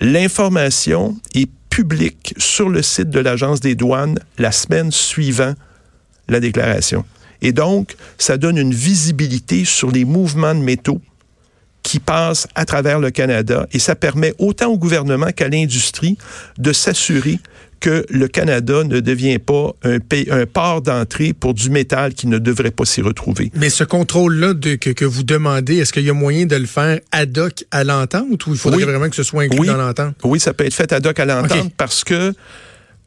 l'information 0.00 1.16
est 1.34 1.48
publique 1.70 2.34
sur 2.38 2.70
le 2.70 2.82
site 2.82 3.10
de 3.10 3.20
l'Agence 3.20 3.60
des 3.60 3.76
douanes 3.76 4.18
la 4.36 4.50
semaine 4.50 4.90
suivant 4.90 5.54
la 6.28 6.40
déclaration. 6.40 7.04
Et 7.42 7.52
donc, 7.52 7.96
ça 8.18 8.36
donne 8.36 8.58
une 8.58 8.74
visibilité 8.74 9.64
sur 9.64 9.90
les 9.90 10.04
mouvements 10.04 10.54
de 10.54 10.60
métaux 10.60 11.00
qui 11.82 12.00
passent 12.00 12.46
à 12.54 12.64
travers 12.64 12.98
le 13.00 13.10
Canada 13.10 13.66
et 13.72 13.78
ça 13.78 13.94
permet 13.94 14.34
autant 14.38 14.66
au 14.66 14.76
gouvernement 14.76 15.30
qu'à 15.34 15.48
l'industrie 15.48 16.18
de 16.58 16.72
s'assurer 16.72 17.38
que 17.80 18.04
le 18.10 18.28
Canada 18.28 18.84
ne 18.84 19.00
devient 19.00 19.38
pas 19.38 19.74
un, 19.84 19.98
un 20.30 20.46
port 20.46 20.82
d'entrée 20.82 21.32
pour 21.32 21.54
du 21.54 21.70
métal 21.70 22.14
qui 22.14 22.26
ne 22.26 22.38
devrait 22.38 22.72
pas 22.72 22.84
s'y 22.84 23.00
retrouver. 23.00 23.52
Mais 23.54 23.70
ce 23.70 23.84
contrôle-là 23.84 24.54
que, 24.54 24.90
que, 24.90 25.04
vous 25.04 25.22
demandez, 25.22 25.76
est-ce 25.76 25.92
qu'il 25.92 26.04
y 26.04 26.10
a 26.10 26.14
moyen 26.14 26.46
de 26.46 26.56
le 26.56 26.66
faire 26.66 26.98
ad 27.12 27.38
hoc 27.38 27.64
à 27.70 27.84
l'entente 27.84 28.46
ou 28.46 28.52
il 28.52 28.58
faudrait 28.58 28.84
vraiment 28.84 29.08
que 29.08 29.16
ce 29.16 29.22
soit 29.22 29.44
inclus 29.44 29.66
dans 29.66 29.76
l'entente? 29.76 30.16
Oui, 30.24 30.40
ça 30.40 30.52
peut 30.52 30.66
être 30.66 30.74
fait 30.74 30.92
ad 30.92 31.06
hoc 31.06 31.18
à 31.18 31.24
l'entente 31.24 31.72
parce 31.76 32.04
que 32.04 32.34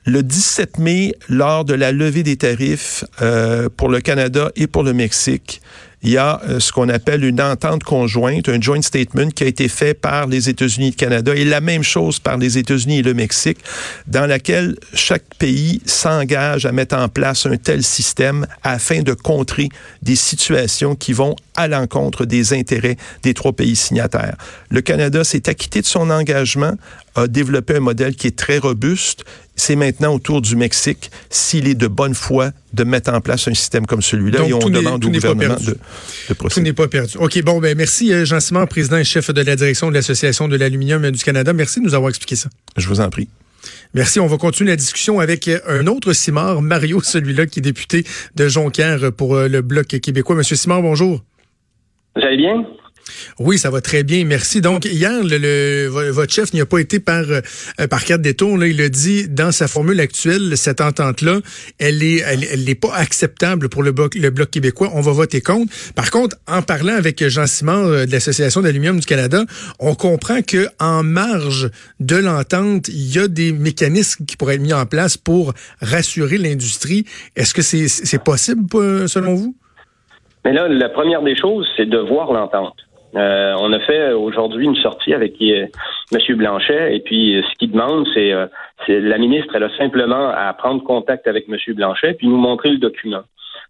le 0.05 0.23
17 0.23 0.79
mai, 0.79 1.13
lors 1.29 1.65
de 1.65 1.73
la 1.73 1.91
levée 1.91 2.23
des 2.23 2.37
tarifs 2.37 3.05
euh, 3.21 3.69
pour 3.75 3.89
le 3.89 4.01
Canada 4.01 4.51
et 4.55 4.67
pour 4.67 4.83
le 4.83 4.93
Mexique, 4.93 5.61
il 6.03 6.09
y 6.09 6.17
a 6.17 6.41
euh, 6.49 6.59
ce 6.59 6.71
qu'on 6.71 6.89
appelle 6.89 7.23
une 7.23 7.41
entente 7.41 7.83
conjointe, 7.83 8.49
un 8.49 8.59
joint 8.59 8.81
statement 8.81 9.29
qui 9.29 9.43
a 9.43 9.47
été 9.47 9.67
fait 9.67 9.93
par 9.93 10.25
les 10.25 10.49
États-Unis 10.49 10.87
et 10.87 10.91
le 10.91 10.95
Canada 10.95 11.35
et 11.35 11.45
la 11.45 11.61
même 11.61 11.83
chose 11.83 12.19
par 12.19 12.37
les 12.37 12.57
États-Unis 12.57 12.99
et 12.99 13.01
le 13.03 13.13
Mexique, 13.13 13.59
dans 14.07 14.25
laquelle 14.25 14.75
chaque 14.93 15.35
pays 15.37 15.81
s'engage 15.85 16.65
à 16.65 16.71
mettre 16.71 16.95
en 16.95 17.07
place 17.07 17.45
un 17.45 17.57
tel 17.57 17.83
système 17.83 18.47
afin 18.63 19.01
de 19.01 19.13
contrer 19.13 19.69
des 20.01 20.15
situations 20.15 20.95
qui 20.95 21.13
vont 21.13 21.35
à 21.55 21.67
l'encontre 21.67 22.25
des 22.25 22.53
intérêts 22.53 22.97
des 23.21 23.35
trois 23.35 23.53
pays 23.53 23.75
signataires. 23.75 24.37
Le 24.69 24.81
Canada 24.81 25.23
s'est 25.23 25.49
acquitté 25.49 25.81
de 25.81 25.85
son 25.85 26.09
engagement, 26.09 26.73
a 27.15 27.27
développé 27.27 27.75
un 27.75 27.81
modèle 27.81 28.15
qui 28.15 28.27
est 28.27 28.37
très 28.37 28.57
robuste 28.57 29.25
c'est 29.61 29.75
maintenant 29.75 30.15
au 30.15 30.19
tour 30.19 30.41
du 30.41 30.55
Mexique, 30.55 31.11
s'il 31.29 31.67
est 31.67 31.75
de 31.75 31.87
bonne 31.87 32.15
foi, 32.15 32.49
de 32.73 32.83
mettre 32.83 33.13
en 33.13 33.21
place 33.21 33.47
un 33.47 33.53
système 33.53 33.85
comme 33.85 34.01
celui-là 34.01 34.47
et 34.47 34.53
on 34.53 34.69
demande 34.69 35.05
au 35.05 35.09
gouvernement 35.09 35.55
de, 35.55 35.77
de, 36.29 36.33
procéder. 36.33 36.55
Tout 36.55 36.61
n'est 36.61 36.73
pas 36.73 36.87
perdu. 36.87 37.17
OK, 37.19 37.41
bon, 37.43 37.59
ben 37.59 37.77
merci 37.77 38.11
euh, 38.11 38.25
Jean 38.25 38.39
Simon, 38.39 38.65
président 38.65 38.97
et 38.97 39.03
chef 39.03 39.29
de 39.29 39.41
la 39.41 39.55
direction 39.55 39.89
de 39.89 39.93
l'Association 39.93 40.47
de 40.47 40.55
l'aluminium 40.55 41.11
du 41.11 41.23
Canada. 41.23 41.53
Merci 41.53 41.79
de 41.79 41.85
nous 41.85 41.93
avoir 41.93 42.09
expliqué 42.09 42.35
ça. 42.35 42.49
Je 42.75 42.87
vous 42.87 43.01
en 43.01 43.09
prie. 43.09 43.27
Merci. 43.93 44.19
On 44.19 44.25
va 44.25 44.37
continuer 44.37 44.71
la 44.71 44.77
discussion 44.77 45.19
avec 45.19 45.47
euh, 45.47 45.59
un 45.67 45.85
autre 45.85 46.13
Simard, 46.13 46.63
Mario, 46.63 46.99
celui-là 47.03 47.45
qui 47.45 47.59
est 47.59 47.61
député 47.61 48.03
de 48.35 48.47
Jonquière 48.47 49.11
pour 49.11 49.35
euh, 49.35 49.47
le 49.47 49.61
Bloc 49.61 49.87
québécois. 49.87 50.35
Monsieur 50.35 50.55
Simard, 50.55 50.81
bonjour. 50.81 51.23
Vous 52.15 52.23
allez 52.23 52.37
bien? 52.37 52.65
Oui, 53.39 53.57
ça 53.57 53.69
va 53.69 53.81
très 53.81 54.03
bien, 54.03 54.25
merci. 54.25 54.61
Donc 54.61 54.85
hier, 54.85 55.21
votre 56.11 56.33
chef 56.33 56.53
n'y 56.53 56.61
a 56.61 56.65
pas 56.65 56.79
été 56.79 56.99
par 56.99 57.23
euh, 57.29 57.41
par 57.89 58.03
quatre 58.03 58.21
détours. 58.21 58.63
Il 58.63 58.81
a 58.81 58.89
dit 58.89 59.27
dans 59.27 59.51
sa 59.51 59.67
formule 59.67 59.99
actuelle, 59.99 60.57
cette 60.57 60.81
entente-là, 60.81 61.39
elle 61.79 62.03
est 62.03 62.19
elle, 62.19 62.69
est 62.69 62.75
pas 62.75 62.93
acceptable 62.93 63.69
pour 63.69 63.83
le 63.83 63.91
bloc 63.91 64.49
québécois. 64.51 64.89
On 64.93 65.01
va 65.01 65.11
voter 65.11 65.41
contre. 65.41 65.73
Par 65.95 66.11
contre, 66.11 66.35
en 66.47 66.61
parlant 66.61 66.95
avec 66.95 67.27
Jean 67.27 67.47
Simon 67.47 67.87
euh, 67.87 68.05
de 68.05 68.11
l'association 68.11 68.61
d'aluminium 68.61 68.99
du 68.99 69.05
Canada, 69.05 69.43
on 69.79 69.95
comprend 69.95 70.41
que 70.41 70.67
en 70.79 71.03
marge 71.03 71.69
de 71.99 72.15
l'entente, 72.15 72.87
il 72.87 73.15
y 73.15 73.19
a 73.19 73.27
des 73.27 73.51
mécanismes 73.51 74.25
qui 74.25 74.37
pourraient 74.37 74.55
être 74.55 74.61
mis 74.61 74.73
en 74.73 74.85
place 74.85 75.17
pour 75.17 75.53
rassurer 75.81 76.37
l'industrie. 76.37 77.05
Est-ce 77.35 77.53
que 77.53 77.61
c'est 77.61 77.87
c'est 77.87 78.23
possible 78.23 78.67
selon 79.07 79.35
vous? 79.35 79.55
Mais 80.43 80.53
là, 80.53 80.67
la 80.67 80.89
première 80.89 81.21
des 81.21 81.35
choses, 81.35 81.67
c'est 81.77 81.85
de 81.85 81.97
voir 81.97 82.31
l'entente. 82.33 82.77
Euh, 83.15 83.55
on 83.59 83.73
a 83.73 83.79
fait 83.79 84.13
aujourd'hui 84.13 84.65
une 84.65 84.75
sortie 84.77 85.13
avec 85.13 85.33
euh, 85.41 85.67
M. 86.13 86.37
Blanchet 86.37 86.95
et 86.95 86.99
puis 87.01 87.35
euh, 87.35 87.41
ce 87.41 87.57
qu'il 87.57 87.71
demande, 87.71 88.07
c'est 88.13 88.33
la 88.87 89.17
ministre, 89.17 89.55
elle 89.55 89.63
a 89.63 89.77
simplement 89.77 90.29
à 90.29 90.53
prendre 90.53 90.83
contact 90.83 91.27
avec 91.27 91.45
M. 91.49 91.57
Blanchet 91.75 92.13
puis 92.13 92.27
nous 92.27 92.37
montrer 92.37 92.69
le 92.69 92.77
document. 92.77 93.21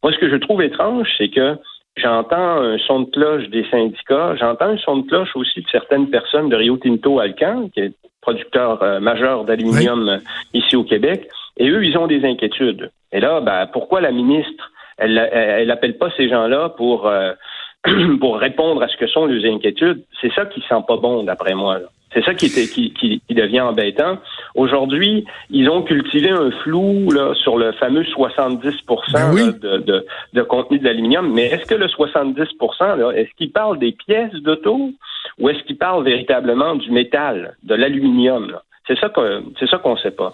Moi, 0.04 0.14
ce 0.14 0.18
que 0.20 0.30
je 0.30 0.36
trouve 0.36 0.62
étrange, 0.62 1.08
c'est 1.18 1.30
que 1.30 1.56
j'entends 1.98 2.62
un 2.62 2.78
son 2.80 3.02
de 3.02 3.10
cloche 3.10 3.50
des 3.50 3.66
syndicats, 3.70 4.36
j'entends 4.40 4.70
un 4.70 4.78
son 4.78 4.98
de 4.98 5.08
cloche 5.08 5.36
aussi 5.36 5.62
de 5.62 5.70
certaines 5.70 6.10
personnes 6.10 6.50
de 6.50 6.56
Rio 6.56 6.78
Tinto 6.78 7.20
Alcan, 7.20 7.70
qui 7.74 7.82
est 7.82 7.94
producteur 8.22 9.02
majeur 9.02 9.46
d'aluminium 9.46 10.20
ici 10.54 10.76
au 10.76 10.84
Québec, 10.84 11.28
et 11.58 11.70
eux, 11.70 11.84
ils 11.84 11.98
ont 11.98 12.08
des 12.08 12.24
inquiétudes. 12.24 12.92
Et 13.12 13.20
là, 13.20 13.42
ben, 13.42 13.68
pourquoi 13.74 14.00
la 14.00 14.12
ministre, 14.12 14.72
elle, 14.98 15.18
elle, 15.34 15.72
appelle 15.72 15.98
pas 15.98 16.12
ces 16.16 16.30
gens-là 16.30 16.70
pour 16.70 17.12
pour 18.20 18.38
répondre 18.38 18.82
à 18.84 18.88
ce 18.88 18.98
que 18.98 19.08
sont 19.08 19.26
les 19.26 19.50
inquiétudes, 19.50 20.04
c'est 20.20 20.32
ça 20.34 20.46
qui 20.46 20.62
sent 20.62 20.84
pas 20.88 20.98
bon, 20.98 21.24
d'après 21.24 21.56
moi. 21.56 21.80
C'est 22.14 22.24
ça 22.26 22.34
qui, 22.34 22.48
était, 22.48 22.68
qui, 22.68 22.92
qui, 22.92 23.34
devient 23.34 23.62
embêtant. 23.62 24.18
Aujourd'hui, 24.54 25.26
ils 25.50 25.70
ont 25.70 25.82
cultivé 25.82 26.30
un 26.30 26.52
flou 26.52 27.10
là, 27.10 27.34
sur 27.36 27.58
le 27.58 27.72
fameux 27.72 28.04
70 28.04 28.84
ben 29.14 29.34
de, 29.34 29.78
de, 29.78 30.06
de, 30.34 30.42
contenu 30.42 30.78
de 30.80 30.84
l'aluminium. 30.84 31.32
Mais 31.32 31.46
est-ce 31.46 31.66
que 31.66 31.76
le 31.76 31.88
70 31.88 32.38
là, 32.82 33.12
est-ce 33.12 33.30
qu'il 33.38 33.52
parle 33.52 33.80
des 33.80 33.94
pièces 33.94 34.34
d'auto 34.34 34.92
ou 35.40 35.50
est-ce 35.50 35.64
qu'il 35.64 35.78
parle 35.78 36.04
véritablement 36.04 36.76
du 36.76 36.92
métal, 36.92 37.56
de 37.64 37.76
l'aluminium? 37.76 38.58
C'est 38.88 39.00
ça 39.00 39.08
que 39.08 39.44
c'est 39.58 39.70
ça 39.70 39.78
qu'on 39.78 39.96
sait 39.96 40.12
pas. 40.12 40.34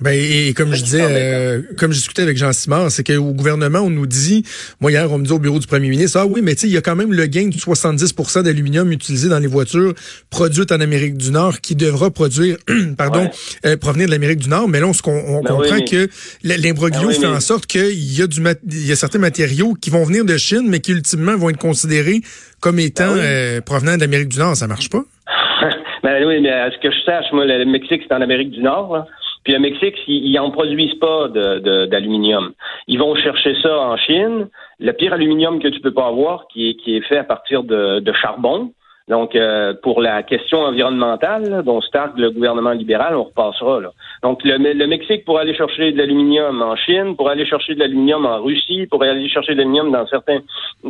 Ben, 0.00 0.12
et, 0.12 0.52
comme 0.54 0.74
je 0.74 0.82
disais, 0.82 1.06
euh, 1.08 1.62
comme 1.78 1.92
je 1.92 1.98
discutais 1.98 2.22
avec 2.22 2.36
Jean 2.36 2.52
Simard, 2.52 2.90
c'est 2.90 3.04
qu'au 3.06 3.32
gouvernement, 3.32 3.78
on 3.78 3.90
nous 3.90 4.06
dit, 4.06 4.44
moi 4.80 4.90
hier, 4.90 5.10
on 5.12 5.18
me 5.18 5.24
dit 5.24 5.32
au 5.32 5.38
bureau 5.38 5.60
du 5.60 5.68
premier 5.68 5.88
ministre, 5.88 6.18
ah 6.20 6.26
oui, 6.26 6.40
mais 6.42 6.56
tu 6.56 6.62
sais, 6.62 6.66
il 6.66 6.72
y 6.72 6.76
a 6.76 6.80
quand 6.80 6.96
même 6.96 7.12
le 7.12 7.26
gain 7.26 7.46
de 7.46 7.54
70% 7.54 8.42
d'aluminium 8.42 8.90
utilisé 8.90 9.28
dans 9.28 9.38
les 9.38 9.46
voitures 9.46 9.94
produites 10.30 10.72
en 10.72 10.80
Amérique 10.80 11.16
du 11.16 11.30
Nord 11.30 11.60
qui 11.60 11.76
devra 11.76 12.10
produire, 12.10 12.56
pardon, 12.98 13.30
euh, 13.66 13.76
provenir 13.76 14.06
de 14.06 14.10
l'Amérique 14.10 14.40
du 14.40 14.48
Nord. 14.48 14.68
Mais 14.68 14.80
là, 14.80 14.88
on, 14.88 15.10
on 15.10 15.42
ben 15.42 15.48
comprend 15.48 15.80
que 15.80 16.08
l'imbroglio 16.42 17.08
ben 17.08 17.14
fait 17.14 17.26
en 17.26 17.40
sorte 17.40 17.66
qu'il 17.66 18.18
y 18.18 18.20
a 18.20 18.26
du 18.26 18.42
il 18.66 18.86
y 18.86 18.92
a 18.92 18.96
certains 18.96 19.20
matériaux 19.20 19.74
qui 19.74 19.90
vont 19.90 20.02
venir 20.02 20.24
de 20.24 20.36
Chine, 20.36 20.66
mais 20.68 20.80
qui 20.80 20.90
ultimement 20.90 21.36
vont 21.36 21.50
être 21.50 21.58
considérés 21.58 22.20
comme 22.60 22.80
étant 22.80 23.14
ben 23.14 23.20
euh, 23.20 23.60
provenant 23.60 23.96
d'Amérique 23.96 24.28
du 24.28 24.38
Nord. 24.38 24.56
Ça 24.56 24.66
marche 24.66 24.90
pas? 24.90 25.04
ben 26.02 26.24
oui, 26.26 26.40
mais 26.42 26.50
à 26.50 26.72
ce 26.72 26.78
que 26.78 26.90
je 26.90 27.00
sache, 27.06 27.26
moi, 27.32 27.44
le 27.44 27.64
Mexique, 27.64 28.02
c'est 28.08 28.14
en 28.14 28.20
Amérique 28.20 28.50
du 28.50 28.60
Nord. 28.60 28.92
Là. 28.92 29.06
Puis 29.44 29.52
le 29.52 29.58
Mexique, 29.58 29.96
ils 30.06 30.32
n'en 30.32 30.50
produisent 30.50 30.98
pas 30.98 31.28
d'aluminium. 31.28 32.48
De, 32.48 32.54
ils 32.88 32.98
vont 32.98 33.14
chercher 33.14 33.54
ça 33.62 33.78
en 33.78 33.96
Chine. 33.98 34.48
Le 34.80 34.92
pire 34.92 35.12
aluminium 35.12 35.60
que 35.60 35.68
tu 35.68 35.80
peux 35.80 35.92
pas 35.92 36.06
avoir, 36.06 36.48
qui 36.48 36.70
est, 36.70 36.74
qui 36.74 36.96
est 36.96 37.02
fait 37.02 37.18
à 37.18 37.24
partir 37.24 37.62
de, 37.62 38.00
de 38.00 38.12
charbon, 38.14 38.72
donc, 39.06 39.36
euh, 39.36 39.74
pour 39.82 40.00
la 40.00 40.22
question 40.22 40.60
environnementale, 40.60 41.62
dont 41.62 41.82
se 41.82 41.90
targue 41.90 42.16
le 42.16 42.30
gouvernement 42.30 42.70
libéral, 42.70 43.14
on 43.14 43.24
repassera. 43.24 43.80
Là. 43.80 43.90
Donc, 44.22 44.40
le, 44.44 44.86
Mexique 44.86 45.26
pour 45.26 45.38
aller 45.38 45.54
chercher 45.54 45.92
de 45.92 45.98
l'aluminium 45.98 46.62
en 46.62 46.74
Chine, 46.74 47.14
pour 47.14 47.28
aller 47.28 47.44
chercher 47.44 47.74
de 47.74 47.80
l'aluminium 47.80 48.24
en 48.24 48.42
Russie, 48.42 48.86
pour 48.86 49.02
aller 49.02 49.28
chercher 49.28 49.52
de 49.52 49.58
l'aluminium 49.58 49.92
dans 49.92 50.06
certains 50.06 50.40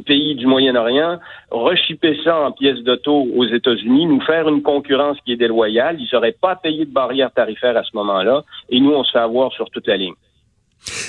pays 0.07 0.37
du 0.37 0.47
Moyen-Orient, 0.47 1.19
rechipper 1.51 2.17
ça 2.23 2.41
en 2.41 2.53
pièces 2.53 2.85
d'auto 2.85 3.27
aux 3.35 3.47
États-Unis, 3.47 4.07
nous 4.07 4.21
faire 4.21 4.49
une 4.49 4.63
concurrence 4.63 5.19
qui 5.25 5.33
est 5.33 5.37
déloyale. 5.37 5.97
Ils 5.99 6.09
n'auraient 6.13 6.37
pas 6.41 6.55
payé 6.55 6.85
de 6.85 6.93
barrière 6.93 7.33
tarifaire 7.33 7.77
à 7.77 7.83
ce 7.83 7.97
moment-là, 7.97 8.45
et 8.71 8.79
nous, 8.79 8.93
on 8.93 9.03
se 9.03 9.11
fait 9.11 9.19
avoir 9.19 9.53
sur 9.53 9.69
toute 9.71 9.89
la 9.89 9.97
ligne. 9.97 10.15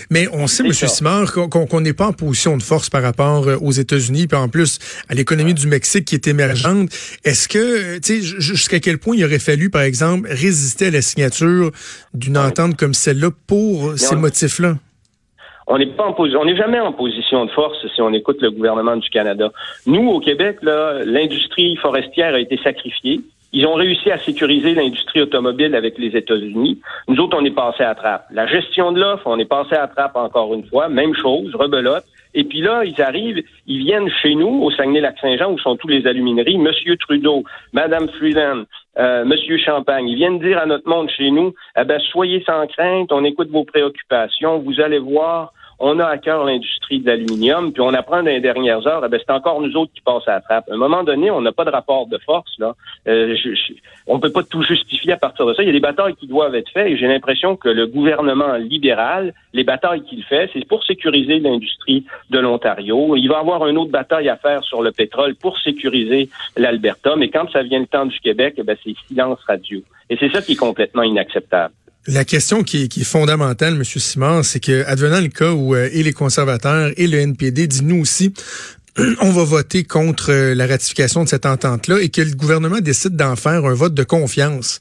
Mais 0.09 0.27
on 0.31 0.47
sait, 0.47 0.63
M. 0.63 0.71
Simard, 0.73 1.33
qu'on 1.33 1.81
n'est 1.81 1.93
pas 1.93 2.07
en 2.07 2.13
position 2.13 2.57
de 2.57 2.63
force 2.63 2.89
par 2.89 3.01
rapport 3.01 3.47
euh, 3.47 3.57
aux 3.57 3.71
États-Unis, 3.71 4.27
puis 4.27 4.37
en 4.37 4.49
plus 4.49 4.79
à 5.09 5.13
l'économie 5.13 5.53
du 5.53 5.67
Mexique 5.67 6.05
qui 6.05 6.15
est 6.15 6.27
émergente. 6.27 6.89
Est-ce 7.23 7.47
que, 7.47 7.99
tu 7.99 8.21
sais, 8.21 8.39
jusqu'à 8.39 8.79
quel 8.79 8.97
point 8.97 9.15
il 9.15 9.25
aurait 9.25 9.39
fallu, 9.39 9.69
par 9.69 9.81
exemple, 9.81 10.27
résister 10.29 10.87
à 10.87 10.91
la 10.91 11.01
signature 11.01 11.71
d'une 12.13 12.37
entente 12.37 12.77
comme 12.77 12.93
celle-là 12.93 13.29
pour 13.47 13.97
ces 13.97 14.15
motifs-là? 14.15 14.75
On 15.67 15.79
n'est 15.79 15.87
pas 15.87 16.05
en 16.05 16.15
on 16.17 16.45
n'est 16.45 16.55
jamais 16.55 16.79
en 16.79 16.93
position 16.93 17.45
de 17.45 17.51
force 17.51 17.77
si 17.93 18.01
on 18.01 18.13
écoute 18.13 18.37
le 18.39 18.51
gouvernement 18.51 18.97
du 18.97 19.09
Canada. 19.09 19.51
Nous, 19.87 20.07
au 20.07 20.19
Québec, 20.19 20.57
l'industrie 20.61 21.75
forestière 21.77 22.35
a 22.35 22.39
été 22.39 22.57
sacrifiée. 22.63 23.21
Ils 23.55 23.65
ont 23.65 23.75
réussi 23.75 24.11
à 24.11 24.17
sécuriser 24.17 24.75
l'industrie 24.75 25.21
automobile 25.21 25.75
avec 25.75 25.97
les 25.97 26.17
États-Unis. 26.17 26.81
Nous 27.07 27.17
autres, 27.21 27.37
on 27.39 27.45
est 27.45 27.55
passé 27.55 27.85
à 27.85 27.95
trappe. 27.95 28.25
La 28.29 28.47
gestion 28.47 28.91
de 28.91 28.99
l'offre, 28.99 29.27
on 29.27 29.39
est 29.39 29.45
passé 29.45 29.75
à 29.75 29.87
trappe 29.87 30.17
encore 30.17 30.53
une 30.53 30.65
fois. 30.65 30.89
Même 30.89 31.15
chose, 31.15 31.55
rebelote. 31.55 32.03
Et 32.33 32.43
puis 32.43 32.59
là, 32.59 32.83
ils 32.83 33.01
arrivent, 33.01 33.41
ils 33.65 33.79
viennent 33.79 34.09
chez 34.21 34.35
nous, 34.35 34.61
au 34.61 34.71
Saguenay-Lac-Saint-Jean, 34.71 35.53
où 35.53 35.57
sont 35.57 35.77
tous 35.77 35.87
les 35.87 36.05
alumineries, 36.05 36.57
Monsieur 36.57 36.97
Trudeau, 36.97 37.45
Madame 37.71 38.09
Freeland, 38.09 38.65
euh, 38.97 39.23
Monsieur 39.23 39.57
Champagne. 39.57 40.09
Ils 40.09 40.17
viennent 40.17 40.39
dire 40.39 40.57
à 40.57 40.65
notre 40.65 40.89
monde 40.89 41.09
chez 41.09 41.31
nous, 41.31 41.53
eh 41.79 41.85
ben, 41.85 42.01
soyez 42.11 42.43
sans 42.45 42.67
crainte, 42.67 43.13
on 43.13 43.23
écoute 43.23 43.51
vos 43.51 43.63
préoccupations, 43.63 44.59
vous 44.59 44.81
allez 44.81 44.99
voir, 44.99 45.53
on 45.79 45.99
a 45.99 46.05
à 46.05 46.17
cœur 46.17 46.45
l'industrie 46.45 46.99
de 46.99 47.07
l'aluminium, 47.07 47.71
puis 47.73 47.81
on 47.81 47.93
apprend 47.93 48.17
dans 48.17 48.29
les 48.29 48.39
dernières 48.39 48.85
heures, 48.87 49.03
eh 49.05 49.09
ben, 49.09 49.19
c'est 49.23 49.33
encore 49.33 49.61
nous 49.61 49.75
autres 49.75 49.91
qui 49.93 50.01
passent 50.01 50.27
à 50.27 50.33
la 50.33 50.41
trappe. 50.41 50.69
À 50.69 50.73
un 50.73 50.77
moment 50.77 51.03
donné, 51.03 51.31
on 51.31 51.41
n'a 51.41 51.51
pas 51.51 51.65
de 51.65 51.69
rapport 51.69 52.07
de 52.07 52.17
force. 52.19 52.51
Là. 52.59 52.75
Euh, 53.07 53.35
on 54.07 54.15
ne 54.15 54.21
peut 54.21 54.31
pas 54.31 54.43
tout 54.43 54.61
justifier 54.61 55.13
à 55.13 55.17
partir 55.17 55.45
de 55.45 55.53
ça. 55.53 55.63
Il 55.63 55.67
y 55.67 55.69
a 55.69 55.73
des 55.73 55.79
batailles 55.79 56.15
qui 56.15 56.27
doivent 56.27 56.55
être 56.55 56.69
faites 56.71 56.87
et 56.87 56.97
j'ai 56.97 57.07
l'impression 57.07 57.55
que 57.55 57.69
le 57.69 57.87
gouvernement 57.87 58.55
libéral, 58.55 59.33
les 59.53 59.63
batailles 59.63 60.03
qu'il 60.03 60.23
fait, 60.23 60.49
c'est 60.53 60.65
pour 60.67 60.83
sécuriser 60.83 61.39
l'industrie 61.39 62.05
de 62.29 62.39
l'Ontario. 62.39 63.15
Il 63.15 63.27
va 63.27 63.39
avoir 63.39 63.67
une 63.67 63.77
autre 63.77 63.91
bataille 63.91 64.29
à 64.29 64.37
faire 64.37 64.63
sur 64.63 64.81
le 64.81 64.91
pétrole 64.91 65.35
pour 65.35 65.57
sécuriser 65.59 66.29
l'Alberta, 66.57 67.15
mais 67.15 67.29
quand 67.29 67.49
ça 67.51 67.63
vient 67.63 67.79
le 67.79 67.87
temps 67.87 68.05
du 68.05 68.19
Québec, 68.19 68.55
eh 68.57 68.63
ben, 68.63 68.77
c'est 68.83 68.95
silence 69.07 69.39
radio. 69.47 69.81
Et 70.09 70.17
c'est 70.17 70.31
ça 70.31 70.41
qui 70.41 70.53
est 70.53 70.59
complètement 70.59 71.03
inacceptable. 71.03 71.73
La 72.07 72.23
question 72.23 72.61
qui 72.61 72.83
est, 72.83 73.03
fondamentale, 73.03 73.73
M. 73.73 73.83
Simon, 73.83 74.43
c'est 74.43 74.59
que, 74.59 74.85
advenant 74.85 75.21
le 75.21 75.29
cas 75.29 75.53
où 75.53 75.73
euh, 75.73 75.89
et 75.91 76.03
les 76.03 76.13
conservateurs 76.13 76.91
et 76.97 77.07
le 77.07 77.17
NPD 77.17 77.65
disent 77.65 77.81
nous 77.81 77.99
aussi, 77.99 78.31
on 79.21 79.31
va 79.31 79.43
voter 79.43 79.83
contre 79.83 80.31
euh, 80.31 80.53
la 80.53 80.67
ratification 80.67 81.23
de 81.23 81.29
cette 81.29 81.47
entente-là 81.47 81.97
et 82.01 82.09
que 82.09 82.21
le 82.21 82.35
gouvernement 82.35 82.79
décide 82.79 83.15
d'en 83.15 83.35
faire 83.35 83.65
un 83.65 83.73
vote 83.73 83.95
de 83.95 84.03
confiance. 84.03 84.79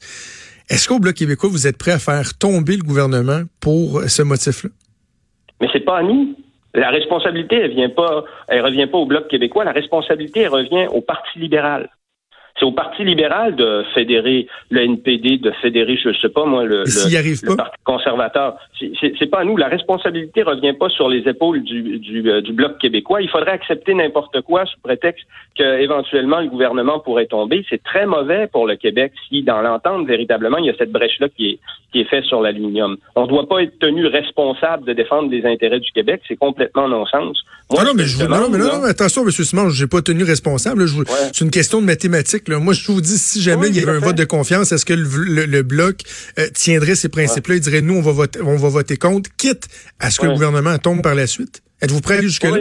Est-ce 0.69 0.87
qu'au 0.87 0.99
Bloc 0.99 1.15
québécois, 1.15 1.49
vous 1.49 1.65
êtes 1.65 1.79
prêt 1.79 1.93
à 1.93 1.99
faire 1.99 2.37
tomber 2.37 2.77
le 2.77 2.83
gouvernement 2.83 3.41
pour 3.59 4.03
ce 4.03 4.21
motif-là? 4.21 4.69
Mais 5.61 5.67
c'est 5.73 5.83
pas 5.83 5.99
à 5.99 6.03
nous. 6.03 6.35
La 6.75 6.91
responsabilité, 6.91 7.55
elle 7.55 7.73
vient 7.73 7.89
pas, 7.89 8.23
elle 8.49 8.61
revient 8.61 8.85
pas 8.85 8.99
au 8.99 9.07
Bloc 9.07 9.27
québécois. 9.29 9.63
La 9.63 9.71
responsabilité, 9.71 10.41
elle 10.41 10.49
revient 10.49 10.87
au 10.91 11.01
Parti 11.01 11.39
libéral. 11.39 11.89
C'est 12.57 12.65
au 12.65 12.71
Parti 12.71 13.03
libéral 13.03 13.55
de 13.55 13.83
fédérer 13.93 14.47
le 14.69 14.81
NPD, 14.81 15.37
de 15.39 15.51
fédérer, 15.61 15.97
je 15.97 16.17
sais 16.21 16.29
pas 16.29 16.45
moi, 16.45 16.63
le, 16.63 16.83
le, 16.83 17.55
Parti 17.55 17.77
conservateur. 17.83 18.55
C'est 18.79 19.29
pas 19.29 19.39
à 19.39 19.43
nous. 19.43 19.57
La 19.57 19.67
responsabilité 19.67 20.41
revient 20.41 20.73
pas 20.73 20.89
sur 20.89 21.09
les 21.09 21.27
épaules 21.27 21.63
du, 21.63 21.99
du, 21.99 22.29
euh, 22.29 22.41
du 22.41 22.53
Bloc 22.53 22.77
québécois. 22.79 23.21
Il 23.21 23.29
faudrait 23.29 23.51
accepter 23.51 23.93
n'importe 23.93 24.41
quoi 24.41 24.65
sous 24.65 24.79
prétexte 24.81 25.25
que 25.57 25.81
éventuellement 25.81 26.39
le 26.39 26.47
gouvernement 26.47 26.99
pourrait 26.99 27.25
tomber. 27.25 27.65
C'est 27.69 27.83
très 27.83 28.05
mauvais 28.05 28.47
pour 28.47 28.67
le 28.67 28.75
Québec 28.75 29.11
si 29.27 29.43
dans 29.43 29.61
l'entente 29.61 30.07
véritablement 30.07 30.57
il 30.57 30.65
y 30.65 30.69
a 30.69 30.75
cette 30.77 30.91
brèche-là 30.91 31.27
qui 31.29 31.49
est, 31.49 31.59
qui 31.91 32.01
est 32.01 32.09
faite 32.09 32.25
sur 32.25 32.41
l'aluminium. 32.41 32.97
On 33.15 33.23
ne 33.23 33.27
doit 33.27 33.47
pas 33.47 33.63
être 33.63 33.77
tenu 33.79 34.05
responsable 34.07 34.85
de 34.85 34.93
défendre 34.93 35.29
les 35.29 35.45
intérêts 35.45 35.79
du 35.79 35.91
Québec. 35.91 36.21
C'est 36.27 36.35
complètement 36.35 36.87
non-sens. 36.87 37.37
non, 37.71 37.83
non, 37.83 37.93
mais, 37.95 38.03
je 38.03 38.17
vous, 38.17 38.27
non, 38.27 38.49
mais 38.49 38.57
non, 38.57 38.83
attention, 38.83 39.23
M. 39.23 39.31
Simon, 39.31 39.69
je 39.69 39.83
n'ai 39.83 39.89
pas 39.89 40.01
tenu 40.01 40.23
responsable. 40.23 40.85
C'est 41.31 41.43
une 41.43 41.51
question 41.51 41.81
de 41.81 41.85
mathématiques. 41.85 42.44
Moi, 42.49 42.73
je 42.73 42.91
vous 42.91 43.01
dis, 43.01 43.17
si 43.17 43.41
jamais 43.41 43.67
il 43.67 43.75
y 43.75 43.79
avait 43.79 43.97
un 43.97 43.99
vote 43.99 44.17
de 44.17 44.25
confiance, 44.25 44.71
est-ce 44.71 44.85
que 44.85 44.93
le, 44.93 45.61
bloc 45.63 45.97
euh, 46.39 46.43
tiendrait 46.53 46.95
ces 46.95 47.09
principes-là? 47.09 47.55
Il 47.55 47.61
dirait, 47.61 47.81
nous, 47.81 47.95
on 47.97 48.01
va 48.01 48.11
voter, 48.11 48.39
on 48.41 48.55
va 48.55 48.69
voter 48.69 48.97
contre, 48.97 49.29
quitte 49.37 49.67
à 49.99 50.09
ce 50.09 50.19
que 50.19 50.25
le 50.25 50.33
gouvernement 50.33 50.77
tombe 50.77 51.01
par 51.01 51.15
la 51.15 51.27
suite? 51.27 51.61
Êtes-vous 51.81 52.01
prêt 52.01 52.21
jusque-là? 52.21 52.57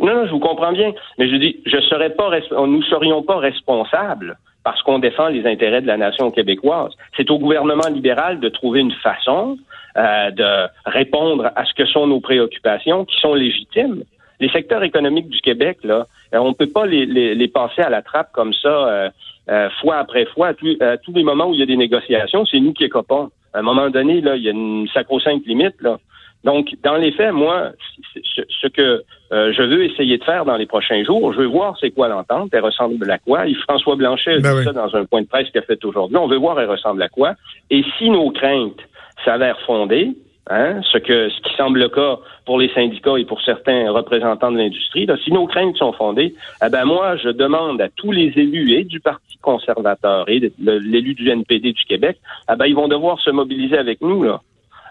non, 0.00 0.14
non, 0.14 0.26
je 0.26 0.30
vous 0.30 0.40
comprends 0.40 0.72
bien. 0.72 0.92
Mais 1.18 1.28
je 1.28 1.36
dis, 1.36 1.60
je 1.66 1.80
serais 1.88 2.10
pas, 2.10 2.30
nous 2.66 2.82
serions 2.84 3.22
pas 3.22 3.38
responsables 3.38 4.38
parce 4.64 4.82
qu'on 4.82 4.98
défend 4.98 5.28
les 5.28 5.46
intérêts 5.46 5.80
de 5.80 5.86
la 5.86 5.96
nation 5.96 6.30
québécoise. 6.30 6.92
C'est 7.16 7.30
au 7.30 7.38
gouvernement 7.38 7.88
libéral 7.88 8.40
de 8.40 8.48
trouver 8.48 8.80
une 8.80 8.92
façon 9.02 9.56
euh, 9.96 10.30
de 10.30 10.68
répondre 10.86 11.50
à 11.56 11.64
ce 11.64 11.74
que 11.74 11.86
sont 11.86 12.06
nos 12.06 12.20
préoccupations, 12.20 13.04
qui 13.04 13.18
sont 13.20 13.34
légitimes 13.34 14.02
les 14.40 14.48
secteurs 14.50 14.82
économiques 14.82 15.28
du 15.28 15.40
Québec, 15.40 15.78
là, 15.82 16.06
on 16.32 16.48
ne 16.48 16.54
peut 16.54 16.68
pas 16.68 16.86
les, 16.86 17.06
les, 17.06 17.48
passer 17.48 17.82
à 17.82 17.90
la 17.90 18.02
trappe 18.02 18.32
comme 18.32 18.52
ça, 18.52 18.68
euh, 18.68 19.10
euh, 19.50 19.68
fois 19.80 19.96
après 19.96 20.26
fois. 20.26 20.48
À, 20.80 20.96
tous 20.98 21.12
les 21.14 21.22
moments 21.22 21.48
où 21.48 21.54
il 21.54 21.60
y 21.60 21.62
a 21.62 21.66
des 21.66 21.76
négociations, 21.76 22.44
c'est 22.46 22.60
nous 22.60 22.72
qui 22.72 22.84
écopons. 22.84 23.30
À 23.54 23.60
un 23.60 23.62
moment 23.62 23.88
donné, 23.88 24.20
là, 24.20 24.36
il 24.36 24.42
y 24.42 24.48
a 24.48 24.52
une 24.52 24.86
sacro-sainte 24.88 25.46
limite. 25.46 25.80
Là. 25.80 25.98
Donc, 26.44 26.74
dans 26.84 26.96
les 26.96 27.12
faits, 27.12 27.32
moi, 27.32 27.70
ce, 28.12 28.68
que 28.68 29.02
je 29.30 29.62
veux 29.62 29.84
essayer 29.84 30.18
de 30.18 30.24
faire 30.24 30.44
dans 30.44 30.56
les 30.56 30.66
prochains 30.66 31.02
jours, 31.02 31.32
je 31.32 31.38
veux 31.38 31.46
voir 31.46 31.76
c'est 31.80 31.90
quoi 31.90 32.08
l'entente, 32.08 32.50
elle 32.52 32.62
ressemble 32.62 33.10
à 33.10 33.18
quoi. 33.18 33.44
François 33.66 33.96
Blanchet 33.96 34.38
ben 34.40 34.58
dit 34.58 34.64
ça 34.64 34.72
dans 34.72 34.94
un 34.94 35.04
point 35.04 35.22
de 35.22 35.26
presse 35.26 35.48
qu'il 35.50 35.60
a 35.60 35.62
fait 35.62 35.82
aujourd'hui. 35.84 36.16
On 36.16 36.28
veut 36.28 36.36
voir 36.36 36.60
elle 36.60 36.70
ressemble 36.70 37.02
à 37.02 37.08
quoi. 37.08 37.34
Et 37.70 37.82
si 37.98 38.10
nos 38.10 38.30
craintes 38.30 38.80
s'avèrent 39.24 39.60
fondées, 39.62 40.14
Hein, 40.50 40.80
ce, 40.90 40.96
que, 40.96 41.28
ce 41.28 41.40
qui 41.42 41.54
semble 41.56 41.78
le 41.78 41.88
cas 41.90 42.18
pour 42.46 42.58
les 42.58 42.70
syndicats 42.72 43.18
et 43.18 43.26
pour 43.26 43.42
certains 43.42 43.90
représentants 43.90 44.50
de 44.50 44.56
l'industrie. 44.56 45.06
Si 45.22 45.30
nos 45.30 45.46
craintes 45.46 45.76
sont 45.76 45.92
fondées, 45.92 46.34
eh 46.64 46.70
ben 46.70 46.86
moi, 46.86 47.16
je 47.16 47.28
demande 47.28 47.82
à 47.82 47.88
tous 47.90 48.12
les 48.12 48.32
élus 48.34 48.72
et 48.72 48.84
du 48.84 48.98
Parti 48.98 49.36
conservateur 49.42 50.28
et 50.28 50.50
l'élu 50.58 51.14
du 51.14 51.28
NPD 51.28 51.72
du 51.72 51.84
Québec, 51.84 52.18
eh 52.50 52.56
ben, 52.56 52.66
ils 52.66 52.74
vont 52.74 52.88
devoir 52.88 53.20
se 53.20 53.30
mobiliser 53.30 53.76
avec 53.76 54.00
nous. 54.00 54.22
Là. 54.22 54.40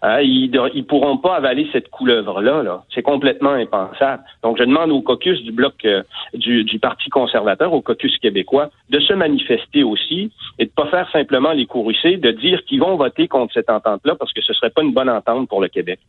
Hein, 0.01 0.21
ils 0.21 0.51
ne 0.51 0.81
pourront 0.81 1.17
pas 1.17 1.35
avaler 1.35 1.67
cette 1.71 1.89
couleuvre-là. 1.89 2.63
-là, 2.63 2.83
C'est 2.93 3.01
complètement 3.01 3.51
impensable. 3.51 4.23
Donc, 4.43 4.57
je 4.57 4.63
demande 4.63 4.91
au 4.91 5.01
caucus 5.01 5.41
du 5.43 5.51
bloc 5.51 5.73
euh, 5.85 6.03
du, 6.33 6.63
du, 6.63 6.79
Parti 6.79 7.09
conservateur, 7.09 7.73
au 7.73 7.81
caucus 7.81 8.17
québécois, 8.17 8.69
de 8.89 8.99
se 8.99 9.13
manifester 9.13 9.83
aussi 9.83 10.31
et 10.59 10.65
de 10.65 10.71
pas 10.71 10.87
faire 10.87 11.09
simplement 11.11 11.51
les 11.51 11.65
courroucés, 11.65 12.17
de 12.17 12.31
dire 12.31 12.63
qu'ils 12.65 12.79
vont 12.79 12.95
voter 12.95 13.27
contre 13.27 13.53
cette 13.53 13.69
entente-là 13.69 14.15
parce 14.15 14.33
que 14.33 14.41
ce 14.41 14.53
serait 14.53 14.69
pas 14.69 14.83
une 14.83 14.93
bonne 14.93 15.09
entente 15.09 15.49
pour 15.49 15.61
le 15.61 15.67
Québec. 15.67 15.99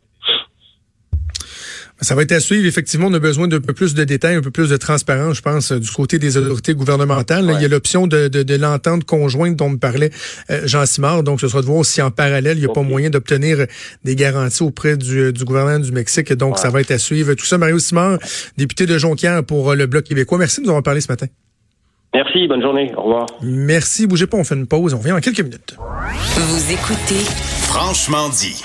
Ça 2.01 2.15
va 2.15 2.23
être 2.23 2.33
à 2.33 2.41
suivre. 2.41 2.67
Effectivement, 2.67 3.09
on 3.09 3.15
a 3.15 3.19
besoin 3.19 3.49
d'un 3.49 3.61
peu 3.61 3.73
plus 3.73 3.95
de 3.95 4.05
détails, 4.05 4.37
un 4.37 4.41
peu 4.41 4.53
plus 4.53 4.71
de 4.71 4.77
transparence, 4.77 5.37
je 5.37 5.43
pense, 5.43 5.73
du 5.73 5.91
côté 5.91 6.19
des 6.19 6.37
autorités 6.37 6.75
gouvernementales. 6.75 7.51
Il 7.57 7.63
y 7.63 7.65
a 7.65 7.69
l'option 7.69 8.07
de, 8.07 8.29
de, 8.29 8.45
de 8.45 8.55
l'entente 8.55 9.05
conjointe 9.05 9.57
dont 9.57 9.71
me 9.71 9.79
parlait 9.79 10.11
euh, 10.51 10.61
Jean 10.65 10.87
Simard. 10.87 11.25
Donc, 11.25 11.41
ce 11.41 11.49
sera 11.49 11.61
de 11.61 11.67
voir 11.67 11.85
si 11.85 12.01
en 12.01 12.11
parallèle, 12.11 12.57
il 12.57 12.61
n'y 12.61 12.71
a 12.71 12.73
pas 12.73 12.83
moyen 12.83 13.11
d'obtenir 13.11 13.67
des 14.05 14.15
garanties 14.15 14.63
auprès 14.63 14.97
du, 14.97 15.33
du 15.33 15.45
gouvernement 15.45 15.81
du 15.81 15.91
Mexique. 15.93 16.33
Donc, 16.33 16.59
ça 16.59 16.71
va 16.71 16.81
être 16.81 16.93
à 16.93 16.99
suivre. 16.99 17.35
Tout 17.35 17.47
ça, 17.47 17.59
Mario 17.59 17.79
Simard, 17.79 18.19
député 18.57 18.87
de 18.87 18.97
Jonquière 18.97 19.43
pour 19.45 19.75
le 19.75 19.87
Bloc 19.87 20.05
québécois. 20.05 20.39
Merci 20.39 20.61
de 20.61 20.67
nous 20.67 20.71
avoir 20.71 20.85
parlé 20.85 21.01
ce 21.01 21.11
matin. 21.11 21.27
Merci, 22.15 22.49
bonne 22.49 22.63
journée. 22.63 22.91
Au 22.97 23.03
revoir. 23.03 23.27
Merci. 23.43 24.07
Bougez 24.07 24.27
pas, 24.27 24.39
on 24.39 24.45
fait 24.45 24.55
une 24.55 24.67
pause. 24.67 24.95
On 24.95 24.99
revient 24.99 25.11
dans 25.11 25.21
quelques 25.21 25.41
minutes. 25.41 25.77
Vous 26.37 26.73
écoutez 26.73 27.23
Franchement 27.67 28.29
dit. 28.31 28.65